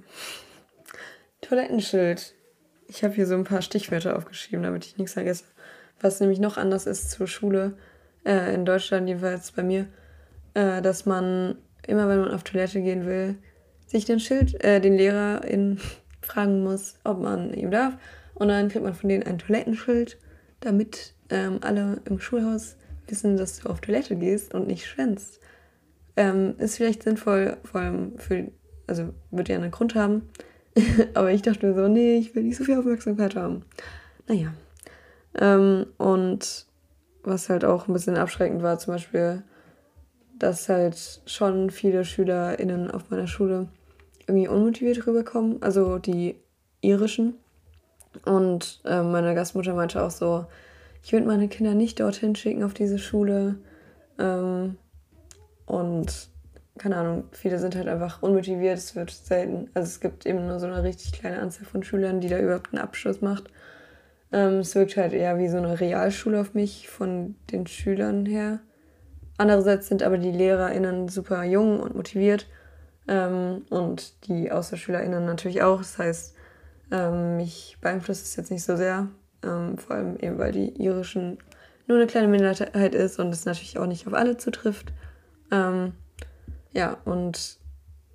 Toilettenschild. 1.49 2.35
Ich 2.87 3.03
habe 3.03 3.15
hier 3.15 3.25
so 3.25 3.33
ein 3.33 3.43
paar 3.43 3.63
Stichwörter 3.63 4.15
aufgeschrieben, 4.15 4.61
damit 4.61 4.85
ich 4.85 4.97
nichts 4.99 5.13
vergesse. 5.13 5.45
Was 5.99 6.19
nämlich 6.19 6.39
noch 6.39 6.57
anders 6.57 6.85
ist 6.85 7.09
zur 7.09 7.25
Schule, 7.25 7.75
äh, 8.23 8.53
in 8.53 8.65
Deutschland 8.65 9.07
jedenfalls 9.07 9.51
bei 9.51 9.63
mir, 9.63 9.87
äh, 10.53 10.79
dass 10.83 11.07
man 11.07 11.57
immer, 11.87 12.07
wenn 12.07 12.19
man 12.19 12.31
auf 12.31 12.43
Toilette 12.43 12.81
gehen 12.81 13.07
will, 13.07 13.35
sich 13.87 14.05
den 14.05 14.19
Schild, 14.19 14.63
äh, 14.63 14.79
den 14.79 14.95
Lehrer 14.95 15.43
in, 15.43 15.79
fragen 16.21 16.61
muss, 16.61 16.99
ob 17.03 17.19
man 17.19 17.51
ihm 17.55 17.71
darf. 17.71 17.97
Und 18.35 18.49
dann 18.49 18.69
kriegt 18.69 18.83
man 18.83 18.93
von 18.93 19.09
denen 19.09 19.23
ein 19.23 19.39
Toilettenschild, 19.39 20.19
damit 20.59 21.15
ähm, 21.31 21.61
alle 21.61 21.99
im 22.05 22.19
Schulhaus 22.19 22.75
wissen, 23.07 23.37
dass 23.37 23.59
du 23.59 23.69
auf 23.69 23.81
Toilette 23.81 24.15
gehst 24.15 24.53
und 24.53 24.67
nicht 24.67 24.85
schwänzt. 24.85 25.39
Ähm, 26.15 26.53
ist 26.59 26.77
vielleicht 26.77 27.01
sinnvoll, 27.01 27.57
vor 27.63 27.81
allem 27.81 28.19
für, 28.19 28.51
also 28.85 29.15
wird 29.31 29.49
ja 29.49 29.55
einen 29.55 29.71
Grund 29.71 29.95
haben. 29.95 30.29
Aber 31.13 31.31
ich 31.31 31.41
dachte 31.41 31.65
mir 31.65 31.73
so, 31.73 31.87
nee, 31.87 32.17
ich 32.17 32.35
will 32.35 32.43
nicht 32.43 32.57
so 32.57 32.63
viel 32.63 32.77
Aufmerksamkeit 32.77 33.35
haben. 33.35 33.63
Naja. 34.27 34.53
Ähm, 35.39 35.85
und 35.97 36.65
was 37.23 37.49
halt 37.49 37.65
auch 37.65 37.87
ein 37.87 37.93
bisschen 37.93 38.17
abschreckend 38.17 38.63
war, 38.63 38.79
zum 38.79 38.93
Beispiel, 38.93 39.43
dass 40.37 40.69
halt 40.69 41.21
schon 41.25 41.69
viele 41.69 42.05
SchülerInnen 42.05 42.91
auf 42.91 43.09
meiner 43.09 43.27
Schule 43.27 43.67
irgendwie 44.27 44.47
unmotiviert 44.47 45.05
rüberkommen, 45.05 45.61
also 45.61 45.97
die 45.97 46.35
irischen. 46.81 47.35
Und 48.25 48.81
äh, 48.85 49.03
meine 49.03 49.35
Gastmutter 49.35 49.73
meinte 49.73 50.01
auch 50.03 50.11
so, 50.11 50.45
ich 51.03 51.11
würde 51.11 51.27
meine 51.27 51.47
Kinder 51.47 51.73
nicht 51.73 51.99
dorthin 51.99 52.35
schicken 52.35 52.63
auf 52.63 52.73
diese 52.73 52.99
Schule. 52.99 53.55
Ähm, 54.17 54.77
und 55.65 56.28
keine 56.79 56.97
Ahnung, 56.97 57.25
viele 57.31 57.59
sind 57.59 57.75
halt 57.75 57.87
einfach 57.87 58.21
unmotiviert. 58.21 58.77
Es 58.77 58.95
wird 58.95 59.11
selten, 59.11 59.69
also 59.73 59.87
es 59.87 59.99
gibt 59.99 60.25
eben 60.25 60.47
nur 60.47 60.59
so 60.59 60.65
eine 60.65 60.83
richtig 60.83 61.11
kleine 61.11 61.39
Anzahl 61.39 61.65
von 61.65 61.83
Schülern, 61.83 62.21
die 62.21 62.29
da 62.29 62.39
überhaupt 62.39 62.73
einen 62.73 62.81
Abschluss 62.81 63.21
macht. 63.21 63.51
Ähm, 64.31 64.59
es 64.59 64.73
wirkt 64.75 64.97
halt 64.97 65.13
eher 65.13 65.37
wie 65.37 65.49
so 65.49 65.57
eine 65.57 65.79
Realschule 65.79 66.41
auf 66.41 66.53
mich 66.53 66.89
von 66.89 67.35
den 67.51 67.67
Schülern 67.67 68.25
her. 68.25 68.59
Andererseits 69.37 69.87
sind 69.87 70.03
aber 70.03 70.17
die 70.17 70.31
LehrerInnen 70.31 71.07
super 71.07 71.43
jung 71.43 71.79
und 71.79 71.95
motiviert 71.95 72.47
ähm, 73.07 73.65
und 73.69 74.27
die 74.27 74.51
AußerschülerInnen 74.51 75.25
natürlich 75.25 75.61
auch. 75.61 75.77
Das 75.79 75.97
heißt, 75.97 76.35
ähm, 76.91 77.37
mich 77.37 77.77
beeinflusst 77.81 78.25
es 78.25 78.35
jetzt 78.35 78.51
nicht 78.51 78.63
so 78.63 78.75
sehr. 78.75 79.07
Ähm, 79.43 79.77
vor 79.77 79.95
allem 79.95 80.17
eben, 80.19 80.37
weil 80.37 80.51
die 80.51 80.81
irischen 80.81 81.37
nur 81.87 81.97
eine 81.97 82.07
kleine 82.07 82.27
Minderheit 82.27 82.93
ist 82.93 83.19
und 83.19 83.33
es 83.33 83.45
natürlich 83.45 83.79
auch 83.79 83.87
nicht 83.87 84.05
auf 84.07 84.13
alle 84.13 84.37
zutrifft. 84.37 84.93
Ja, 86.73 86.97
und 87.05 87.57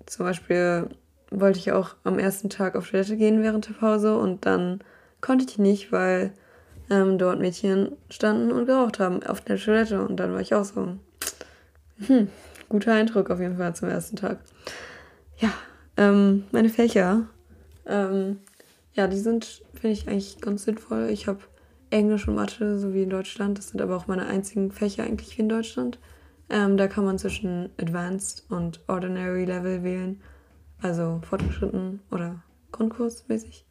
zum 0.05 0.25
Beispiel 0.25 0.89
wollte 1.31 1.59
ich 1.59 1.71
auch 1.71 1.95
am 2.03 2.19
ersten 2.19 2.49
Tag 2.49 2.75
auf 2.75 2.89
Toilette 2.89 3.17
gehen 3.17 3.41
während 3.41 3.67
der 3.67 3.73
Pause 3.73 4.17
und 4.17 4.45
dann 4.45 4.79
konnte 5.21 5.45
ich 5.47 5.57
nicht, 5.57 5.91
weil 5.91 6.31
ähm, 6.89 7.17
dort 7.17 7.39
Mädchen 7.39 7.93
standen 8.09 8.51
und 8.51 8.65
geraucht 8.65 8.99
haben 8.99 9.23
auf 9.23 9.41
der 9.41 9.57
Toilette 9.57 10.05
und 10.05 10.17
dann 10.17 10.33
war 10.33 10.41
ich 10.41 10.53
auch 10.53 10.65
so, 10.65 10.95
hm, 12.05 12.29
guter 12.69 12.93
Eindruck 12.93 13.29
auf 13.29 13.39
jeden 13.39 13.57
Fall 13.57 13.75
zum 13.75 13.89
ersten 13.89 14.15
Tag. 14.15 14.39
Ja, 15.37 15.51
ähm, 15.97 16.45
meine 16.51 16.69
Fächer. 16.69 17.27
Ähm, 17.85 18.39
ja, 18.93 19.07
die 19.07 19.19
sind, 19.19 19.63
finde 19.73 19.89
ich, 19.89 20.07
eigentlich 20.07 20.39
ganz 20.39 20.63
sinnvoll. 20.63 21.09
Ich 21.09 21.27
habe 21.27 21.39
Englisch 21.89 22.27
und 22.27 22.35
Mathe, 22.35 22.79
so 22.79 22.93
wie 22.93 23.03
in 23.03 23.09
Deutschland. 23.09 23.57
Das 23.57 23.69
sind 23.69 23.81
aber 23.81 23.95
auch 23.95 24.07
meine 24.07 24.25
einzigen 24.27 24.71
Fächer 24.71 25.03
eigentlich 25.03 25.37
wie 25.37 25.41
in 25.41 25.49
Deutschland. 25.49 25.99
Ähm, 26.49 26.77
da 26.77 26.87
kann 26.87 27.05
man 27.05 27.17
zwischen 27.17 27.69
Advanced 27.79 28.45
und 28.49 28.81
Ordinary 28.87 29.45
Level 29.45 29.83
wählen. 29.83 30.21
Also 30.81 31.21
fortgeschritten 31.27 32.01
oder 32.11 32.43
Grundkursmäßig. 32.71 33.65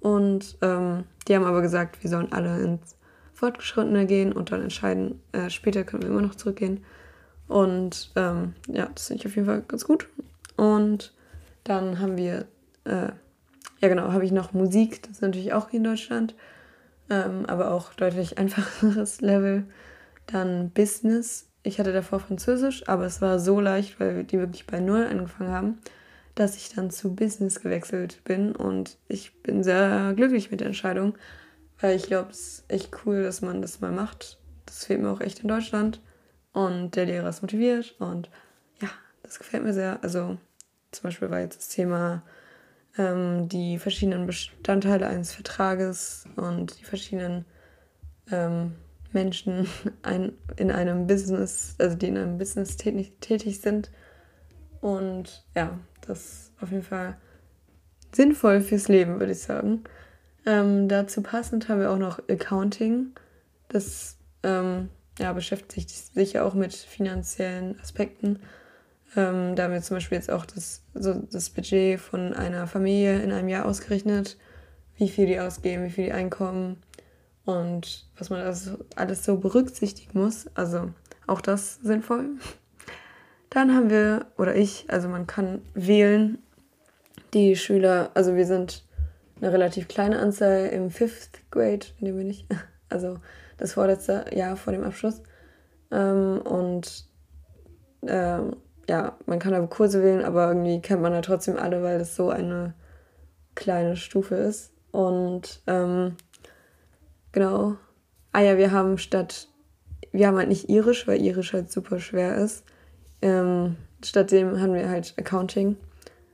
Und 0.00 0.58
ähm, 0.62 1.04
die 1.28 1.34
haben 1.34 1.44
aber 1.44 1.62
gesagt, 1.62 2.02
wir 2.02 2.10
sollen 2.10 2.32
alle 2.32 2.60
ins 2.62 2.96
Fortgeschrittene 3.32 4.06
gehen 4.06 4.32
und 4.32 4.50
dann 4.50 4.62
entscheiden, 4.62 5.20
äh, 5.32 5.48
später 5.48 5.84
können 5.84 6.02
wir 6.02 6.10
immer 6.10 6.22
noch 6.22 6.34
zurückgehen. 6.34 6.84
Und 7.48 8.12
ähm, 8.16 8.54
ja, 8.68 8.88
das 8.94 9.06
finde 9.06 9.20
ich 9.20 9.26
auf 9.26 9.36
jeden 9.36 9.46
Fall 9.46 9.62
ganz 9.62 9.84
gut. 9.84 10.08
Und 10.56 11.14
dann 11.64 12.00
haben 12.00 12.16
wir 12.16 12.46
äh, 12.84 13.12
ja, 13.80 13.88
genau, 13.88 14.12
habe 14.12 14.24
ich 14.24 14.32
noch 14.32 14.52
Musik, 14.52 15.02
das 15.02 15.12
ist 15.12 15.22
natürlich 15.22 15.52
auch 15.52 15.70
hier 15.70 15.78
in 15.78 15.84
Deutschland, 15.84 16.34
ähm, 17.08 17.46
aber 17.46 17.72
auch 17.72 17.94
deutlich 17.94 18.38
einfacheres 18.38 19.20
Level. 19.20 19.64
Dann 20.26 20.70
Business. 20.70 21.49
Ich 21.62 21.78
hatte 21.78 21.92
davor 21.92 22.20
Französisch, 22.20 22.88
aber 22.88 23.04
es 23.04 23.20
war 23.20 23.38
so 23.38 23.60
leicht, 23.60 24.00
weil 24.00 24.24
die 24.24 24.38
wirklich 24.38 24.66
bei 24.66 24.80
Null 24.80 25.06
angefangen 25.06 25.50
haben, 25.52 25.78
dass 26.34 26.56
ich 26.56 26.70
dann 26.74 26.90
zu 26.90 27.14
Business 27.14 27.60
gewechselt 27.60 28.22
bin 28.24 28.56
und 28.56 28.96
ich 29.08 29.42
bin 29.42 29.62
sehr 29.62 30.14
glücklich 30.14 30.50
mit 30.50 30.60
der 30.60 30.68
Entscheidung, 30.68 31.16
weil 31.80 31.96
ich 31.96 32.04
glaube, 32.04 32.30
es 32.30 32.40
ist 32.40 32.64
echt 32.68 32.90
cool, 33.04 33.22
dass 33.22 33.42
man 33.42 33.60
das 33.60 33.80
mal 33.80 33.92
macht. 33.92 34.38
Das 34.64 34.86
fehlt 34.86 35.02
mir 35.02 35.10
auch 35.10 35.20
echt 35.20 35.40
in 35.40 35.48
Deutschland 35.48 36.00
und 36.52 36.96
der 36.96 37.06
Lehrer 37.06 37.28
ist 37.28 37.42
motiviert 37.42 37.94
und 37.98 38.30
ja, 38.80 38.88
das 39.22 39.38
gefällt 39.38 39.64
mir 39.64 39.74
sehr. 39.74 40.02
Also 40.02 40.38
zum 40.92 41.02
Beispiel 41.02 41.30
war 41.30 41.40
jetzt 41.40 41.58
das 41.58 41.68
Thema 41.68 42.22
ähm, 42.96 43.48
die 43.48 43.78
verschiedenen 43.78 44.26
Bestandteile 44.26 45.08
eines 45.08 45.34
Vertrages 45.34 46.24
und 46.36 46.80
die 46.80 46.84
verschiedenen 46.84 47.44
ähm, 48.30 48.76
Menschen 49.12 49.68
ein, 50.02 50.32
in 50.56 50.70
einem 50.70 51.06
Business, 51.06 51.74
also 51.78 51.96
die 51.96 52.08
in 52.08 52.18
einem 52.18 52.38
Business 52.38 52.76
tätig, 52.76 53.12
tätig 53.20 53.60
sind. 53.60 53.90
Und 54.80 55.44
ja, 55.54 55.78
das 56.06 56.18
ist 56.18 56.52
auf 56.60 56.70
jeden 56.70 56.82
Fall 56.82 57.16
sinnvoll 58.12 58.60
fürs 58.60 58.88
Leben, 58.88 59.20
würde 59.20 59.32
ich 59.32 59.40
sagen. 59.40 59.84
Ähm, 60.46 60.88
dazu 60.88 61.22
passend 61.22 61.68
haben 61.68 61.80
wir 61.80 61.90
auch 61.90 61.98
noch 61.98 62.18
Accounting. 62.28 63.12
Das 63.68 64.16
ähm, 64.42 64.88
ja, 65.18 65.32
beschäftigt 65.32 65.90
sich 65.90 66.32
ja 66.32 66.44
auch 66.44 66.54
mit 66.54 66.74
finanziellen 66.74 67.78
Aspekten. 67.80 68.40
Ähm, 69.16 69.54
da 69.54 69.64
haben 69.64 69.72
wir 69.72 69.82
zum 69.82 69.96
Beispiel 69.96 70.16
jetzt 70.16 70.30
auch 70.30 70.46
das, 70.46 70.82
so 70.94 71.14
das 71.14 71.50
Budget 71.50 72.00
von 72.00 72.32
einer 72.32 72.66
Familie 72.66 73.20
in 73.20 73.32
einem 73.32 73.48
Jahr 73.48 73.66
ausgerechnet, 73.66 74.38
wie 74.96 75.08
viel 75.08 75.26
die 75.26 75.40
ausgeben, 75.40 75.84
wie 75.84 75.90
viel 75.90 76.04
die 76.04 76.12
einkommen 76.12 76.78
und 77.44 78.06
was 78.18 78.30
man 78.30 78.40
also 78.40 78.78
alles 78.96 79.24
so 79.24 79.36
berücksichtigen 79.36 80.20
muss. 80.20 80.46
Also 80.54 80.90
auch 81.26 81.40
das 81.40 81.76
sinnvoll. 81.76 82.30
Dann 83.50 83.74
haben 83.74 83.90
wir, 83.90 84.26
oder 84.38 84.54
ich, 84.54 84.86
also 84.88 85.08
man 85.08 85.26
kann 85.26 85.62
wählen, 85.74 86.38
die 87.34 87.56
Schüler, 87.56 88.10
also 88.14 88.36
wir 88.36 88.46
sind 88.46 88.84
eine 89.40 89.52
relativ 89.52 89.88
kleine 89.88 90.18
Anzahl 90.18 90.66
im 90.66 90.90
Fifth 90.90 91.40
Grade, 91.50 91.86
in 91.98 92.06
dem 92.06 92.16
bin 92.16 92.30
ich, 92.30 92.46
also 92.88 93.18
das 93.58 93.74
vorletzte 93.74 94.26
Jahr 94.32 94.56
vor 94.56 94.72
dem 94.72 94.84
Abschluss. 94.84 95.22
Ähm, 95.90 96.40
und 96.42 97.06
ähm, 98.06 98.56
ja, 98.88 99.16
man 99.26 99.38
kann 99.38 99.54
aber 99.54 99.66
Kurse 99.66 100.02
wählen, 100.02 100.24
aber 100.24 100.48
irgendwie 100.48 100.80
kennt 100.80 101.02
man 101.02 101.12
ja 101.12 101.20
trotzdem 101.20 101.56
alle, 101.56 101.82
weil 101.82 101.98
das 101.98 102.16
so 102.16 102.30
eine 102.30 102.74
kleine 103.54 103.96
Stufe 103.96 104.34
ist. 104.34 104.72
Und 104.90 105.62
ähm, 105.66 106.16
genau. 107.32 107.76
Ah 108.32 108.40
ja, 108.40 108.58
wir 108.58 108.72
haben 108.72 108.98
statt, 108.98 109.48
wir 110.12 110.26
haben 110.26 110.36
halt 110.36 110.48
nicht 110.48 110.68
Irisch, 110.68 111.06
weil 111.06 111.20
Irisch 111.20 111.52
halt 111.52 111.70
super 111.70 111.98
schwer 111.98 112.36
ist. 112.36 112.64
Ähm, 113.22 113.76
stattdem 114.04 114.60
haben 114.60 114.74
wir 114.74 114.88
halt 114.88 115.14
Accounting. 115.18 115.76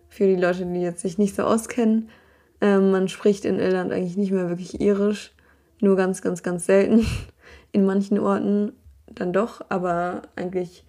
Für 0.08 0.26
die 0.26 0.36
Leute, 0.36 0.64
die 0.66 0.80
jetzt 0.80 1.02
sich 1.02 1.18
nicht 1.18 1.34
so 1.34 1.42
auskennen. 1.42 2.08
Ähm, 2.60 2.90
man 2.90 3.08
spricht 3.08 3.44
in 3.44 3.58
Irland 3.58 3.92
eigentlich 3.92 4.16
nicht 4.16 4.32
mehr 4.32 4.48
wirklich 4.48 4.80
Irisch. 4.80 5.32
Nur 5.80 5.96
ganz, 5.96 6.22
ganz, 6.22 6.42
ganz 6.42 6.66
selten. 6.66 7.06
In 7.72 7.84
manchen 7.84 8.18
Orten 8.18 8.72
dann 9.06 9.34
doch, 9.34 9.60
aber 9.68 10.22
eigentlich 10.34 10.84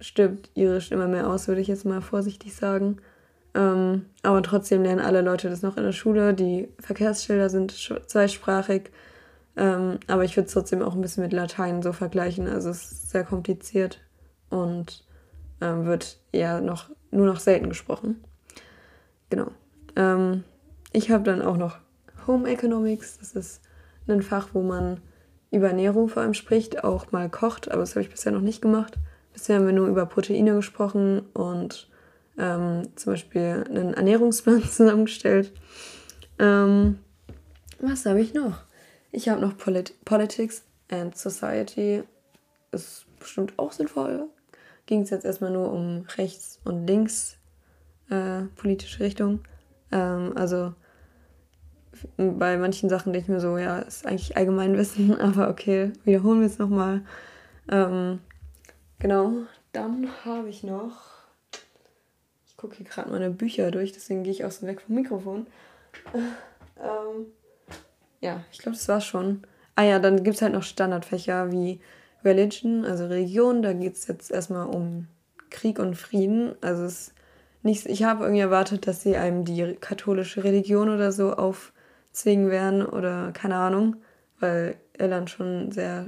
stirbt 0.00 0.50
Irisch 0.54 0.92
immer 0.92 1.08
mehr 1.08 1.28
aus, 1.28 1.48
würde 1.48 1.60
ich 1.60 1.68
jetzt 1.68 1.84
mal 1.84 2.00
vorsichtig 2.00 2.54
sagen. 2.54 2.98
Ähm, 3.54 4.06
aber 4.22 4.42
trotzdem 4.42 4.82
lernen 4.82 5.00
alle 5.00 5.22
Leute 5.22 5.50
das 5.50 5.62
noch 5.62 5.76
in 5.76 5.82
der 5.82 5.92
Schule. 5.92 6.34
Die 6.34 6.68
Verkehrsschilder 6.78 7.50
sind 7.50 7.72
zweisprachig. 8.06 8.90
Ähm, 9.56 9.98
aber 10.06 10.24
ich 10.24 10.36
würde 10.36 10.46
es 10.46 10.52
trotzdem 10.52 10.82
auch 10.82 10.94
ein 10.94 11.00
bisschen 11.00 11.22
mit 11.22 11.32
Latein 11.32 11.82
so 11.82 11.92
vergleichen. 11.92 12.48
Also 12.48 12.70
es 12.70 12.92
ist 12.92 13.10
sehr 13.10 13.24
kompliziert 13.24 14.00
und 14.48 15.04
ähm, 15.60 15.86
wird 15.86 16.18
eher 16.32 16.60
noch, 16.60 16.90
nur 17.10 17.26
noch 17.26 17.40
selten 17.40 17.68
gesprochen. 17.68 18.22
Genau. 19.28 19.48
Ähm, 19.96 20.44
ich 20.92 21.10
habe 21.10 21.24
dann 21.24 21.42
auch 21.42 21.56
noch 21.56 21.78
Home 22.26 22.48
Economics. 22.48 23.18
Das 23.18 23.32
ist 23.32 23.62
ein 24.08 24.22
Fach, 24.22 24.48
wo 24.52 24.62
man 24.62 25.00
über 25.50 25.68
Ernährung 25.68 26.08
vor 26.08 26.22
allem 26.22 26.34
spricht, 26.34 26.84
auch 26.84 27.12
mal 27.12 27.28
kocht, 27.28 27.70
aber 27.70 27.80
das 27.80 27.90
habe 27.90 28.02
ich 28.02 28.10
bisher 28.10 28.32
noch 28.32 28.40
nicht 28.40 28.62
gemacht. 28.62 28.94
Bisher 29.32 29.56
haben 29.56 29.66
wir 29.66 29.72
nur 29.72 29.88
über 29.88 30.06
Proteine 30.06 30.54
gesprochen 30.54 31.20
und 31.32 31.88
ähm, 32.38 32.82
zum 32.96 33.12
Beispiel 33.12 33.64
einen 33.68 33.94
Ernährungsplan 33.94 34.62
zusammengestellt. 34.70 35.52
Ähm, 36.38 36.98
was 37.80 38.06
habe 38.06 38.20
ich 38.20 38.34
noch? 38.34 38.58
Ich 39.12 39.28
habe 39.28 39.40
noch 39.40 39.56
Polit 39.56 39.94
Politics 40.04 40.62
and 40.90 41.16
Society. 41.16 42.04
Ist 42.72 43.06
bestimmt 43.18 43.58
auch 43.58 43.72
sinnvoll. 43.72 44.28
Ging 44.86 45.02
es 45.02 45.10
jetzt 45.10 45.24
erstmal 45.24 45.50
nur 45.50 45.72
um 45.72 46.06
rechts 46.16 46.60
und 46.64 46.86
links 46.86 47.36
äh, 48.08 48.42
politische 48.56 49.00
Richtung. 49.00 49.40
Ähm, 49.90 50.32
also 50.36 50.74
bei 52.16 52.56
manchen 52.56 52.88
Sachen 52.88 53.12
denke 53.12 53.26
ich 53.26 53.34
mir 53.34 53.40
so, 53.40 53.58
ja, 53.58 53.80
ist 53.80 54.06
eigentlich 54.06 54.36
Allgemeinwissen, 54.36 55.20
aber 55.20 55.48
okay, 55.48 55.92
wiederholen 56.04 56.40
wir 56.40 56.46
es 56.46 56.58
nochmal. 56.58 57.02
Ähm, 57.68 58.20
genau, 58.98 59.32
dann 59.72 60.08
habe 60.24 60.48
ich 60.48 60.62
noch, 60.62 61.00
ich 62.46 62.56
gucke 62.56 62.76
hier 62.76 62.86
gerade 62.86 63.10
meine 63.10 63.30
Bücher 63.30 63.70
durch, 63.70 63.92
deswegen 63.92 64.22
gehe 64.22 64.32
ich 64.32 64.44
auch 64.44 64.50
so 64.50 64.66
weg 64.66 64.80
vom 64.80 64.94
Mikrofon. 64.94 65.46
ähm, 66.14 67.26
ja, 68.20 68.44
ich 68.52 68.58
glaube, 68.58 68.76
das 68.76 68.88
war's 68.88 69.04
schon. 69.04 69.42
Ah 69.74 69.84
ja, 69.84 69.98
dann 69.98 70.22
gibt 70.22 70.36
es 70.36 70.42
halt 70.42 70.52
noch 70.52 70.62
Standardfächer 70.62 71.50
wie 71.52 71.80
Religion, 72.24 72.84
also 72.84 73.06
Religion. 73.06 73.62
Da 73.62 73.72
geht 73.72 73.94
es 73.94 74.06
jetzt 74.06 74.30
erstmal 74.30 74.66
um 74.66 75.06
Krieg 75.48 75.78
und 75.78 75.96
Frieden. 75.96 76.54
Also 76.60 76.84
es 76.84 77.14
nicht, 77.62 77.86
ich 77.86 78.04
habe 78.04 78.24
irgendwie 78.24 78.40
erwartet, 78.40 78.86
dass 78.86 79.02
sie 79.02 79.16
einem 79.16 79.44
die 79.44 79.76
katholische 79.80 80.44
Religion 80.44 80.88
oder 80.88 81.12
so 81.12 81.34
auf 81.34 81.72
zwingen 82.12 82.50
werden 82.50 82.84
oder 82.84 83.32
keine 83.32 83.56
Ahnung, 83.56 83.96
weil 84.38 84.76
Irland 84.98 85.30
schon 85.30 85.70
sehr 85.70 86.06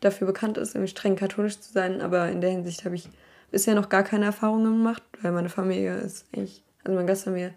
dafür 0.00 0.26
bekannt 0.26 0.58
ist, 0.58 0.74
irgendwie 0.74 0.90
streng 0.90 1.16
katholisch 1.16 1.60
zu 1.60 1.72
sein. 1.72 2.00
Aber 2.00 2.28
in 2.28 2.40
der 2.40 2.50
Hinsicht 2.50 2.84
habe 2.84 2.94
ich 2.94 3.08
bisher 3.50 3.74
noch 3.74 3.88
gar 3.88 4.02
keine 4.02 4.24
Erfahrungen 4.26 4.78
gemacht, 4.78 5.02
weil 5.22 5.32
meine 5.32 5.48
Familie 5.48 5.96
ist 5.98 6.26
eigentlich, 6.34 6.62
also 6.84 6.94
meine 6.94 7.06
Gastfamilie 7.06 7.54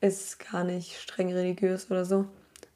ist 0.00 0.38
gar 0.50 0.64
nicht 0.64 1.00
streng 1.00 1.32
religiös 1.32 1.90
oder 1.90 2.04
so. 2.04 2.26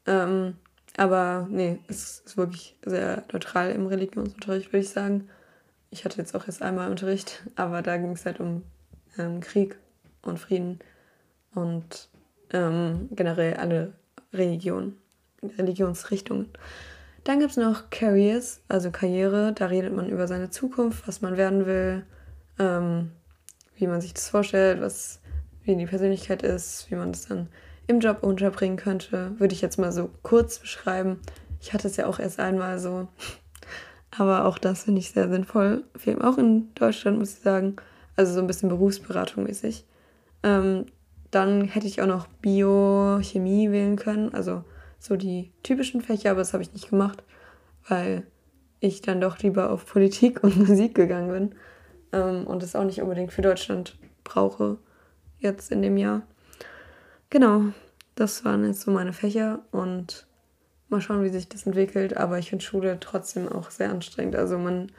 Ähm, 0.05 0.55
aber 0.99 1.47
nee, 1.49 1.79
es 1.87 2.23
ist 2.25 2.35
wirklich 2.35 2.75
sehr 2.85 3.23
neutral 3.31 3.71
im 3.71 3.87
Religionsunterricht, 3.87 4.73
würde 4.73 4.83
ich 4.83 4.89
sagen. 4.89 5.29
Ich 5.91 6.03
hatte 6.03 6.17
jetzt 6.17 6.35
auch 6.35 6.45
erst 6.45 6.61
einmal 6.61 6.91
Unterricht, 6.91 7.41
aber 7.55 7.81
da 7.81 7.95
ging 7.95 8.11
es 8.11 8.25
halt 8.25 8.41
um 8.41 8.63
ähm, 9.17 9.39
Krieg 9.39 9.77
und 10.23 10.39
Frieden 10.39 10.79
und 11.55 12.09
ähm, 12.51 13.07
generell 13.11 13.53
alle 13.53 13.93
Religion, 14.33 14.97
Religionsrichtungen. 15.57 16.49
Dann 17.23 17.39
gibt 17.39 17.51
es 17.51 17.57
noch 17.57 17.89
Careers, 17.91 18.59
also 18.67 18.91
Karriere. 18.91 19.53
Da 19.53 19.67
redet 19.67 19.95
man 19.95 20.09
über 20.09 20.27
seine 20.27 20.49
Zukunft, 20.49 21.07
was 21.07 21.21
man 21.21 21.37
werden 21.37 21.65
will, 21.65 22.05
ähm, 22.59 23.11
wie 23.77 23.87
man 23.87 24.01
sich 24.01 24.13
das 24.13 24.27
vorstellt, 24.27 24.81
was, 24.81 25.21
wie 25.63 25.77
die 25.77 25.85
Persönlichkeit 25.85 26.43
ist, 26.43 26.91
wie 26.91 26.95
man 26.95 27.13
das 27.13 27.25
dann 27.27 27.47
im 27.89 27.99
Job 27.99 28.23
unterbringen 28.23 28.77
könnte. 28.77 29.31
Würde 29.39 29.53
ich 29.53 29.61
jetzt 29.61 29.79
mal 29.79 29.91
so 29.91 30.09
kurz 30.21 30.59
beschreiben. 30.59 31.19
Ich 31.59 31.73
hatte 31.73 31.87
es 31.87 31.97
ja 31.97 32.05
auch 32.05 32.19
erst 32.19 32.39
einmal 32.39 32.79
so. 32.79 33.07
Aber 34.17 34.45
auch 34.45 34.57
das 34.57 34.83
finde 34.83 34.99
ich 34.99 35.11
sehr 35.11 35.29
sinnvoll. 35.29 35.83
Auch 36.21 36.37
in 36.37 36.73
Deutschland, 36.75 37.19
muss 37.19 37.33
ich 37.33 37.39
sagen. 37.39 37.75
Also 38.15 38.33
so 38.33 38.41
ein 38.41 38.47
bisschen 38.47 38.69
Berufsberatung 38.69 39.43
mäßig. 39.43 39.85
Ähm, 40.43 40.85
dann 41.31 41.65
hätte 41.65 41.87
ich 41.87 42.01
auch 42.01 42.07
noch 42.07 42.27
Biochemie 42.27 43.71
wählen 43.71 43.95
können, 43.95 44.33
also 44.33 44.63
so 44.99 45.15
die 45.15 45.51
typischen 45.63 46.01
Fächer, 46.01 46.31
aber 46.31 46.39
das 46.39 46.53
habe 46.53 46.63
ich 46.63 46.73
nicht 46.73 46.89
gemacht, 46.89 47.23
weil 47.87 48.25
ich 48.79 49.01
dann 49.01 49.21
doch 49.21 49.37
lieber 49.39 49.69
auf 49.69 49.85
Politik 49.85 50.43
und 50.43 50.57
Musik 50.67 50.95
gegangen 50.95 51.31
bin 51.31 51.55
ähm, 52.11 52.47
und 52.47 52.63
es 52.63 52.75
auch 52.75 52.83
nicht 52.83 53.01
unbedingt 53.01 53.31
für 53.31 53.41
Deutschland 53.41 53.97
brauche 54.23 54.77
jetzt 55.39 55.71
in 55.71 55.81
dem 55.81 55.97
Jahr. 55.97 56.23
Genau, 57.29 57.65
das 58.15 58.43
waren 58.43 58.65
jetzt 58.65 58.81
so 58.81 58.91
meine 58.91 59.13
Fächer 59.13 59.59
und 59.71 60.25
mal 60.89 60.99
schauen, 60.99 61.23
wie 61.23 61.29
sich 61.29 61.47
das 61.47 61.67
entwickelt, 61.67 62.17
aber 62.17 62.39
ich 62.39 62.49
finde 62.49 62.65
Schule 62.65 62.99
trotzdem 62.99 63.47
auch 63.47 63.69
sehr 63.69 63.91
anstrengend. 63.91 64.35
Also 64.35 64.57
man 64.57 64.91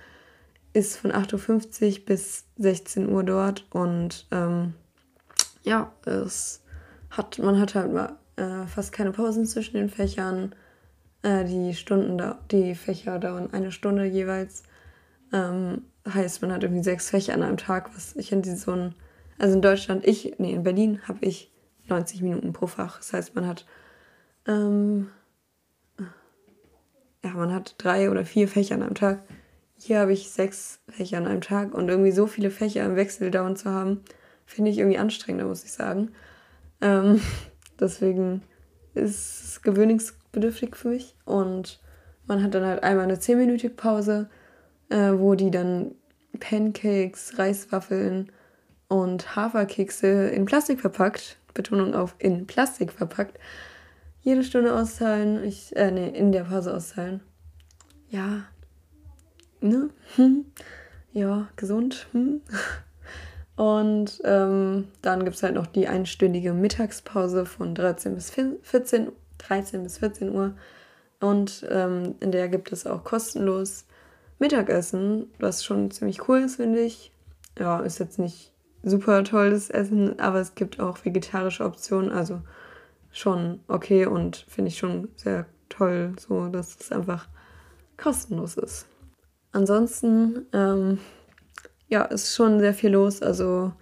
ist 0.72 0.96
von 0.96 1.10
8.50 1.10 1.98
Uhr 1.98 2.06
bis 2.06 2.44
16 2.58 3.08
Uhr 3.08 3.24
dort 3.24 3.66
und 3.70 4.28
ähm, 4.30 4.74
ja, 5.62 5.92
es 6.06 6.62
hat, 7.10 7.38
man 7.40 7.58
hat 7.58 7.74
halt 7.74 7.92
mal, 7.92 8.16
äh, 8.36 8.66
fast 8.66 8.92
keine 8.92 9.10
Pausen 9.10 9.44
zwischen 9.46 9.74
den 9.74 9.88
Fächern. 9.88 10.54
Äh, 11.22 11.44
die 11.44 11.74
Stunden, 11.74 12.16
da, 12.16 12.38
die 12.52 12.76
Fächer 12.76 13.18
dauern 13.18 13.52
eine 13.52 13.72
Stunde 13.72 14.04
jeweils. 14.04 14.62
Ähm, 15.32 15.82
heißt, 16.08 16.42
man 16.42 16.52
hat 16.52 16.62
irgendwie 16.62 16.84
sechs 16.84 17.10
Fächer 17.10 17.34
an 17.34 17.42
einem 17.42 17.56
Tag, 17.56 17.90
was 17.96 18.14
ich 18.14 18.30
in 18.30 18.44
so 18.44 18.70
ein, 18.70 18.94
also 19.38 19.56
in 19.56 19.62
Deutschland, 19.62 20.06
ich, 20.06 20.36
nee, 20.38 20.52
in 20.52 20.62
Berlin 20.62 21.00
habe 21.08 21.18
ich 21.26 21.49
90 21.90 22.22
Minuten 22.22 22.52
pro 22.52 22.66
Fach. 22.66 22.98
Das 22.98 23.12
heißt, 23.12 23.34
man 23.34 23.46
hat, 23.46 23.66
ähm, 24.46 25.08
ja, 27.22 27.30
man 27.30 27.52
hat 27.52 27.74
drei 27.78 28.10
oder 28.10 28.24
vier 28.24 28.48
Fächer 28.48 28.76
an 28.76 28.82
einem 28.82 28.94
Tag. 28.94 29.22
Hier 29.76 30.00
habe 30.00 30.12
ich 30.12 30.30
sechs 30.30 30.80
Fächer 30.88 31.18
an 31.18 31.26
einem 31.26 31.40
Tag 31.40 31.74
und 31.74 31.88
irgendwie 31.88 32.12
so 32.12 32.26
viele 32.26 32.50
Fächer 32.50 32.84
im 32.84 32.96
Wechsel 32.96 33.30
dauernd 33.30 33.58
zu 33.58 33.70
haben, 33.70 34.02
finde 34.46 34.70
ich 34.70 34.78
irgendwie 34.78 34.98
anstrengender, 34.98 35.46
muss 35.46 35.64
ich 35.64 35.72
sagen. 35.72 36.12
Ähm, 36.80 37.20
deswegen 37.80 38.42
ist 38.94 39.44
es 39.44 39.62
gewöhnungsbedürftig 39.62 40.76
für 40.76 40.88
mich. 40.88 41.16
Und 41.24 41.80
man 42.26 42.42
hat 42.42 42.54
dann 42.54 42.64
halt 42.64 42.82
einmal 42.82 43.04
eine 43.04 43.16
10-minütige 43.16 43.70
Pause, 43.70 44.28
äh, 44.88 45.12
wo 45.12 45.34
die 45.34 45.50
dann 45.50 45.94
Pancakes, 46.38 47.38
Reiswaffeln 47.38 48.30
und 48.88 49.34
Haferkekse 49.36 50.28
in 50.28 50.44
Plastik 50.44 50.80
verpackt, 50.80 51.38
Betonung 51.62 51.94
auf 51.94 52.14
in 52.18 52.46
Plastik 52.46 52.92
verpackt, 52.92 53.38
jede 54.22 54.42
Stunde 54.44 54.74
auszahlen. 54.74 55.44
Ich, 55.44 55.76
äh, 55.76 55.90
nee, 55.90 56.08
in 56.08 56.32
der 56.32 56.44
Pause 56.44 56.74
auszahlen. 56.74 57.20
Ja. 58.08 58.44
Ne? 59.60 59.90
Hm. 60.16 60.46
Ja, 61.12 61.48
gesund. 61.56 62.06
Hm. 62.12 62.40
Und 63.56 64.22
ähm, 64.24 64.88
dann 65.02 65.24
gibt 65.24 65.36
es 65.36 65.42
halt 65.42 65.54
noch 65.54 65.66
die 65.66 65.86
einstündige 65.86 66.54
Mittagspause 66.54 67.44
von 67.44 67.74
13 67.74 68.14
bis 68.14 68.30
14, 68.30 69.12
13 69.36 69.82
bis 69.82 69.98
14 69.98 70.34
Uhr. 70.34 70.54
Und 71.20 71.66
ähm, 71.68 72.14
in 72.20 72.32
der 72.32 72.48
gibt 72.48 72.72
es 72.72 72.86
auch 72.86 73.04
kostenlos 73.04 73.84
Mittagessen, 74.38 75.26
was 75.38 75.62
schon 75.62 75.90
ziemlich 75.90 76.26
cool 76.26 76.38
ist, 76.38 76.56
finde 76.56 76.80
ich. 76.80 77.12
Ja, 77.58 77.80
ist 77.80 77.98
jetzt 77.98 78.18
nicht 78.18 78.50
super 78.82 79.24
tolles 79.24 79.70
Essen, 79.70 80.18
aber 80.18 80.40
es 80.40 80.54
gibt 80.54 80.80
auch 80.80 81.04
vegetarische 81.04 81.64
Optionen, 81.64 82.10
also 82.10 82.40
schon 83.12 83.60
okay 83.68 84.06
und 84.06 84.44
finde 84.48 84.68
ich 84.68 84.78
schon 84.78 85.08
sehr 85.16 85.46
toll, 85.68 86.14
so 86.18 86.48
dass 86.48 86.76
es 86.80 86.92
einfach 86.92 87.28
kostenlos 87.96 88.56
ist. 88.56 88.86
Ansonsten, 89.52 90.46
ähm, 90.52 90.98
ja, 91.88 92.04
ist 92.04 92.34
schon 92.34 92.60
sehr 92.60 92.74
viel 92.74 92.90
los, 92.90 93.20
also 93.20 93.72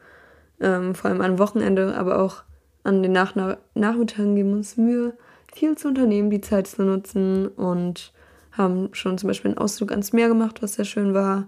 ähm, 0.61 0.95
vor 0.95 1.11
allem 1.11 1.21
am 1.21 1.39
Wochenende, 1.39 1.95
aber 1.95 2.21
auch 2.21 2.43
an 2.85 3.03
den 3.03 3.13
Nach 3.13 3.35
Nachmittagen 3.75 4.35
geben 4.35 4.51
wir 4.51 4.57
uns 4.57 4.77
Mühe, 4.77 5.17
viel 5.53 5.77
zu 5.77 5.89
unternehmen, 5.89 6.31
die 6.31 6.41
Zeit 6.41 6.67
zu 6.67 6.83
nutzen 6.83 7.49
und 7.49 8.13
haben 8.53 8.89
schon 8.93 9.19
zum 9.19 9.29
Beispiel 9.29 9.51
einen 9.51 9.59
Ausflug 9.59 9.91
ans 9.91 10.13
Meer 10.13 10.29
gemacht, 10.29 10.63
was 10.63 10.75
sehr 10.75 10.85
schön 10.85 11.15
war, 11.15 11.47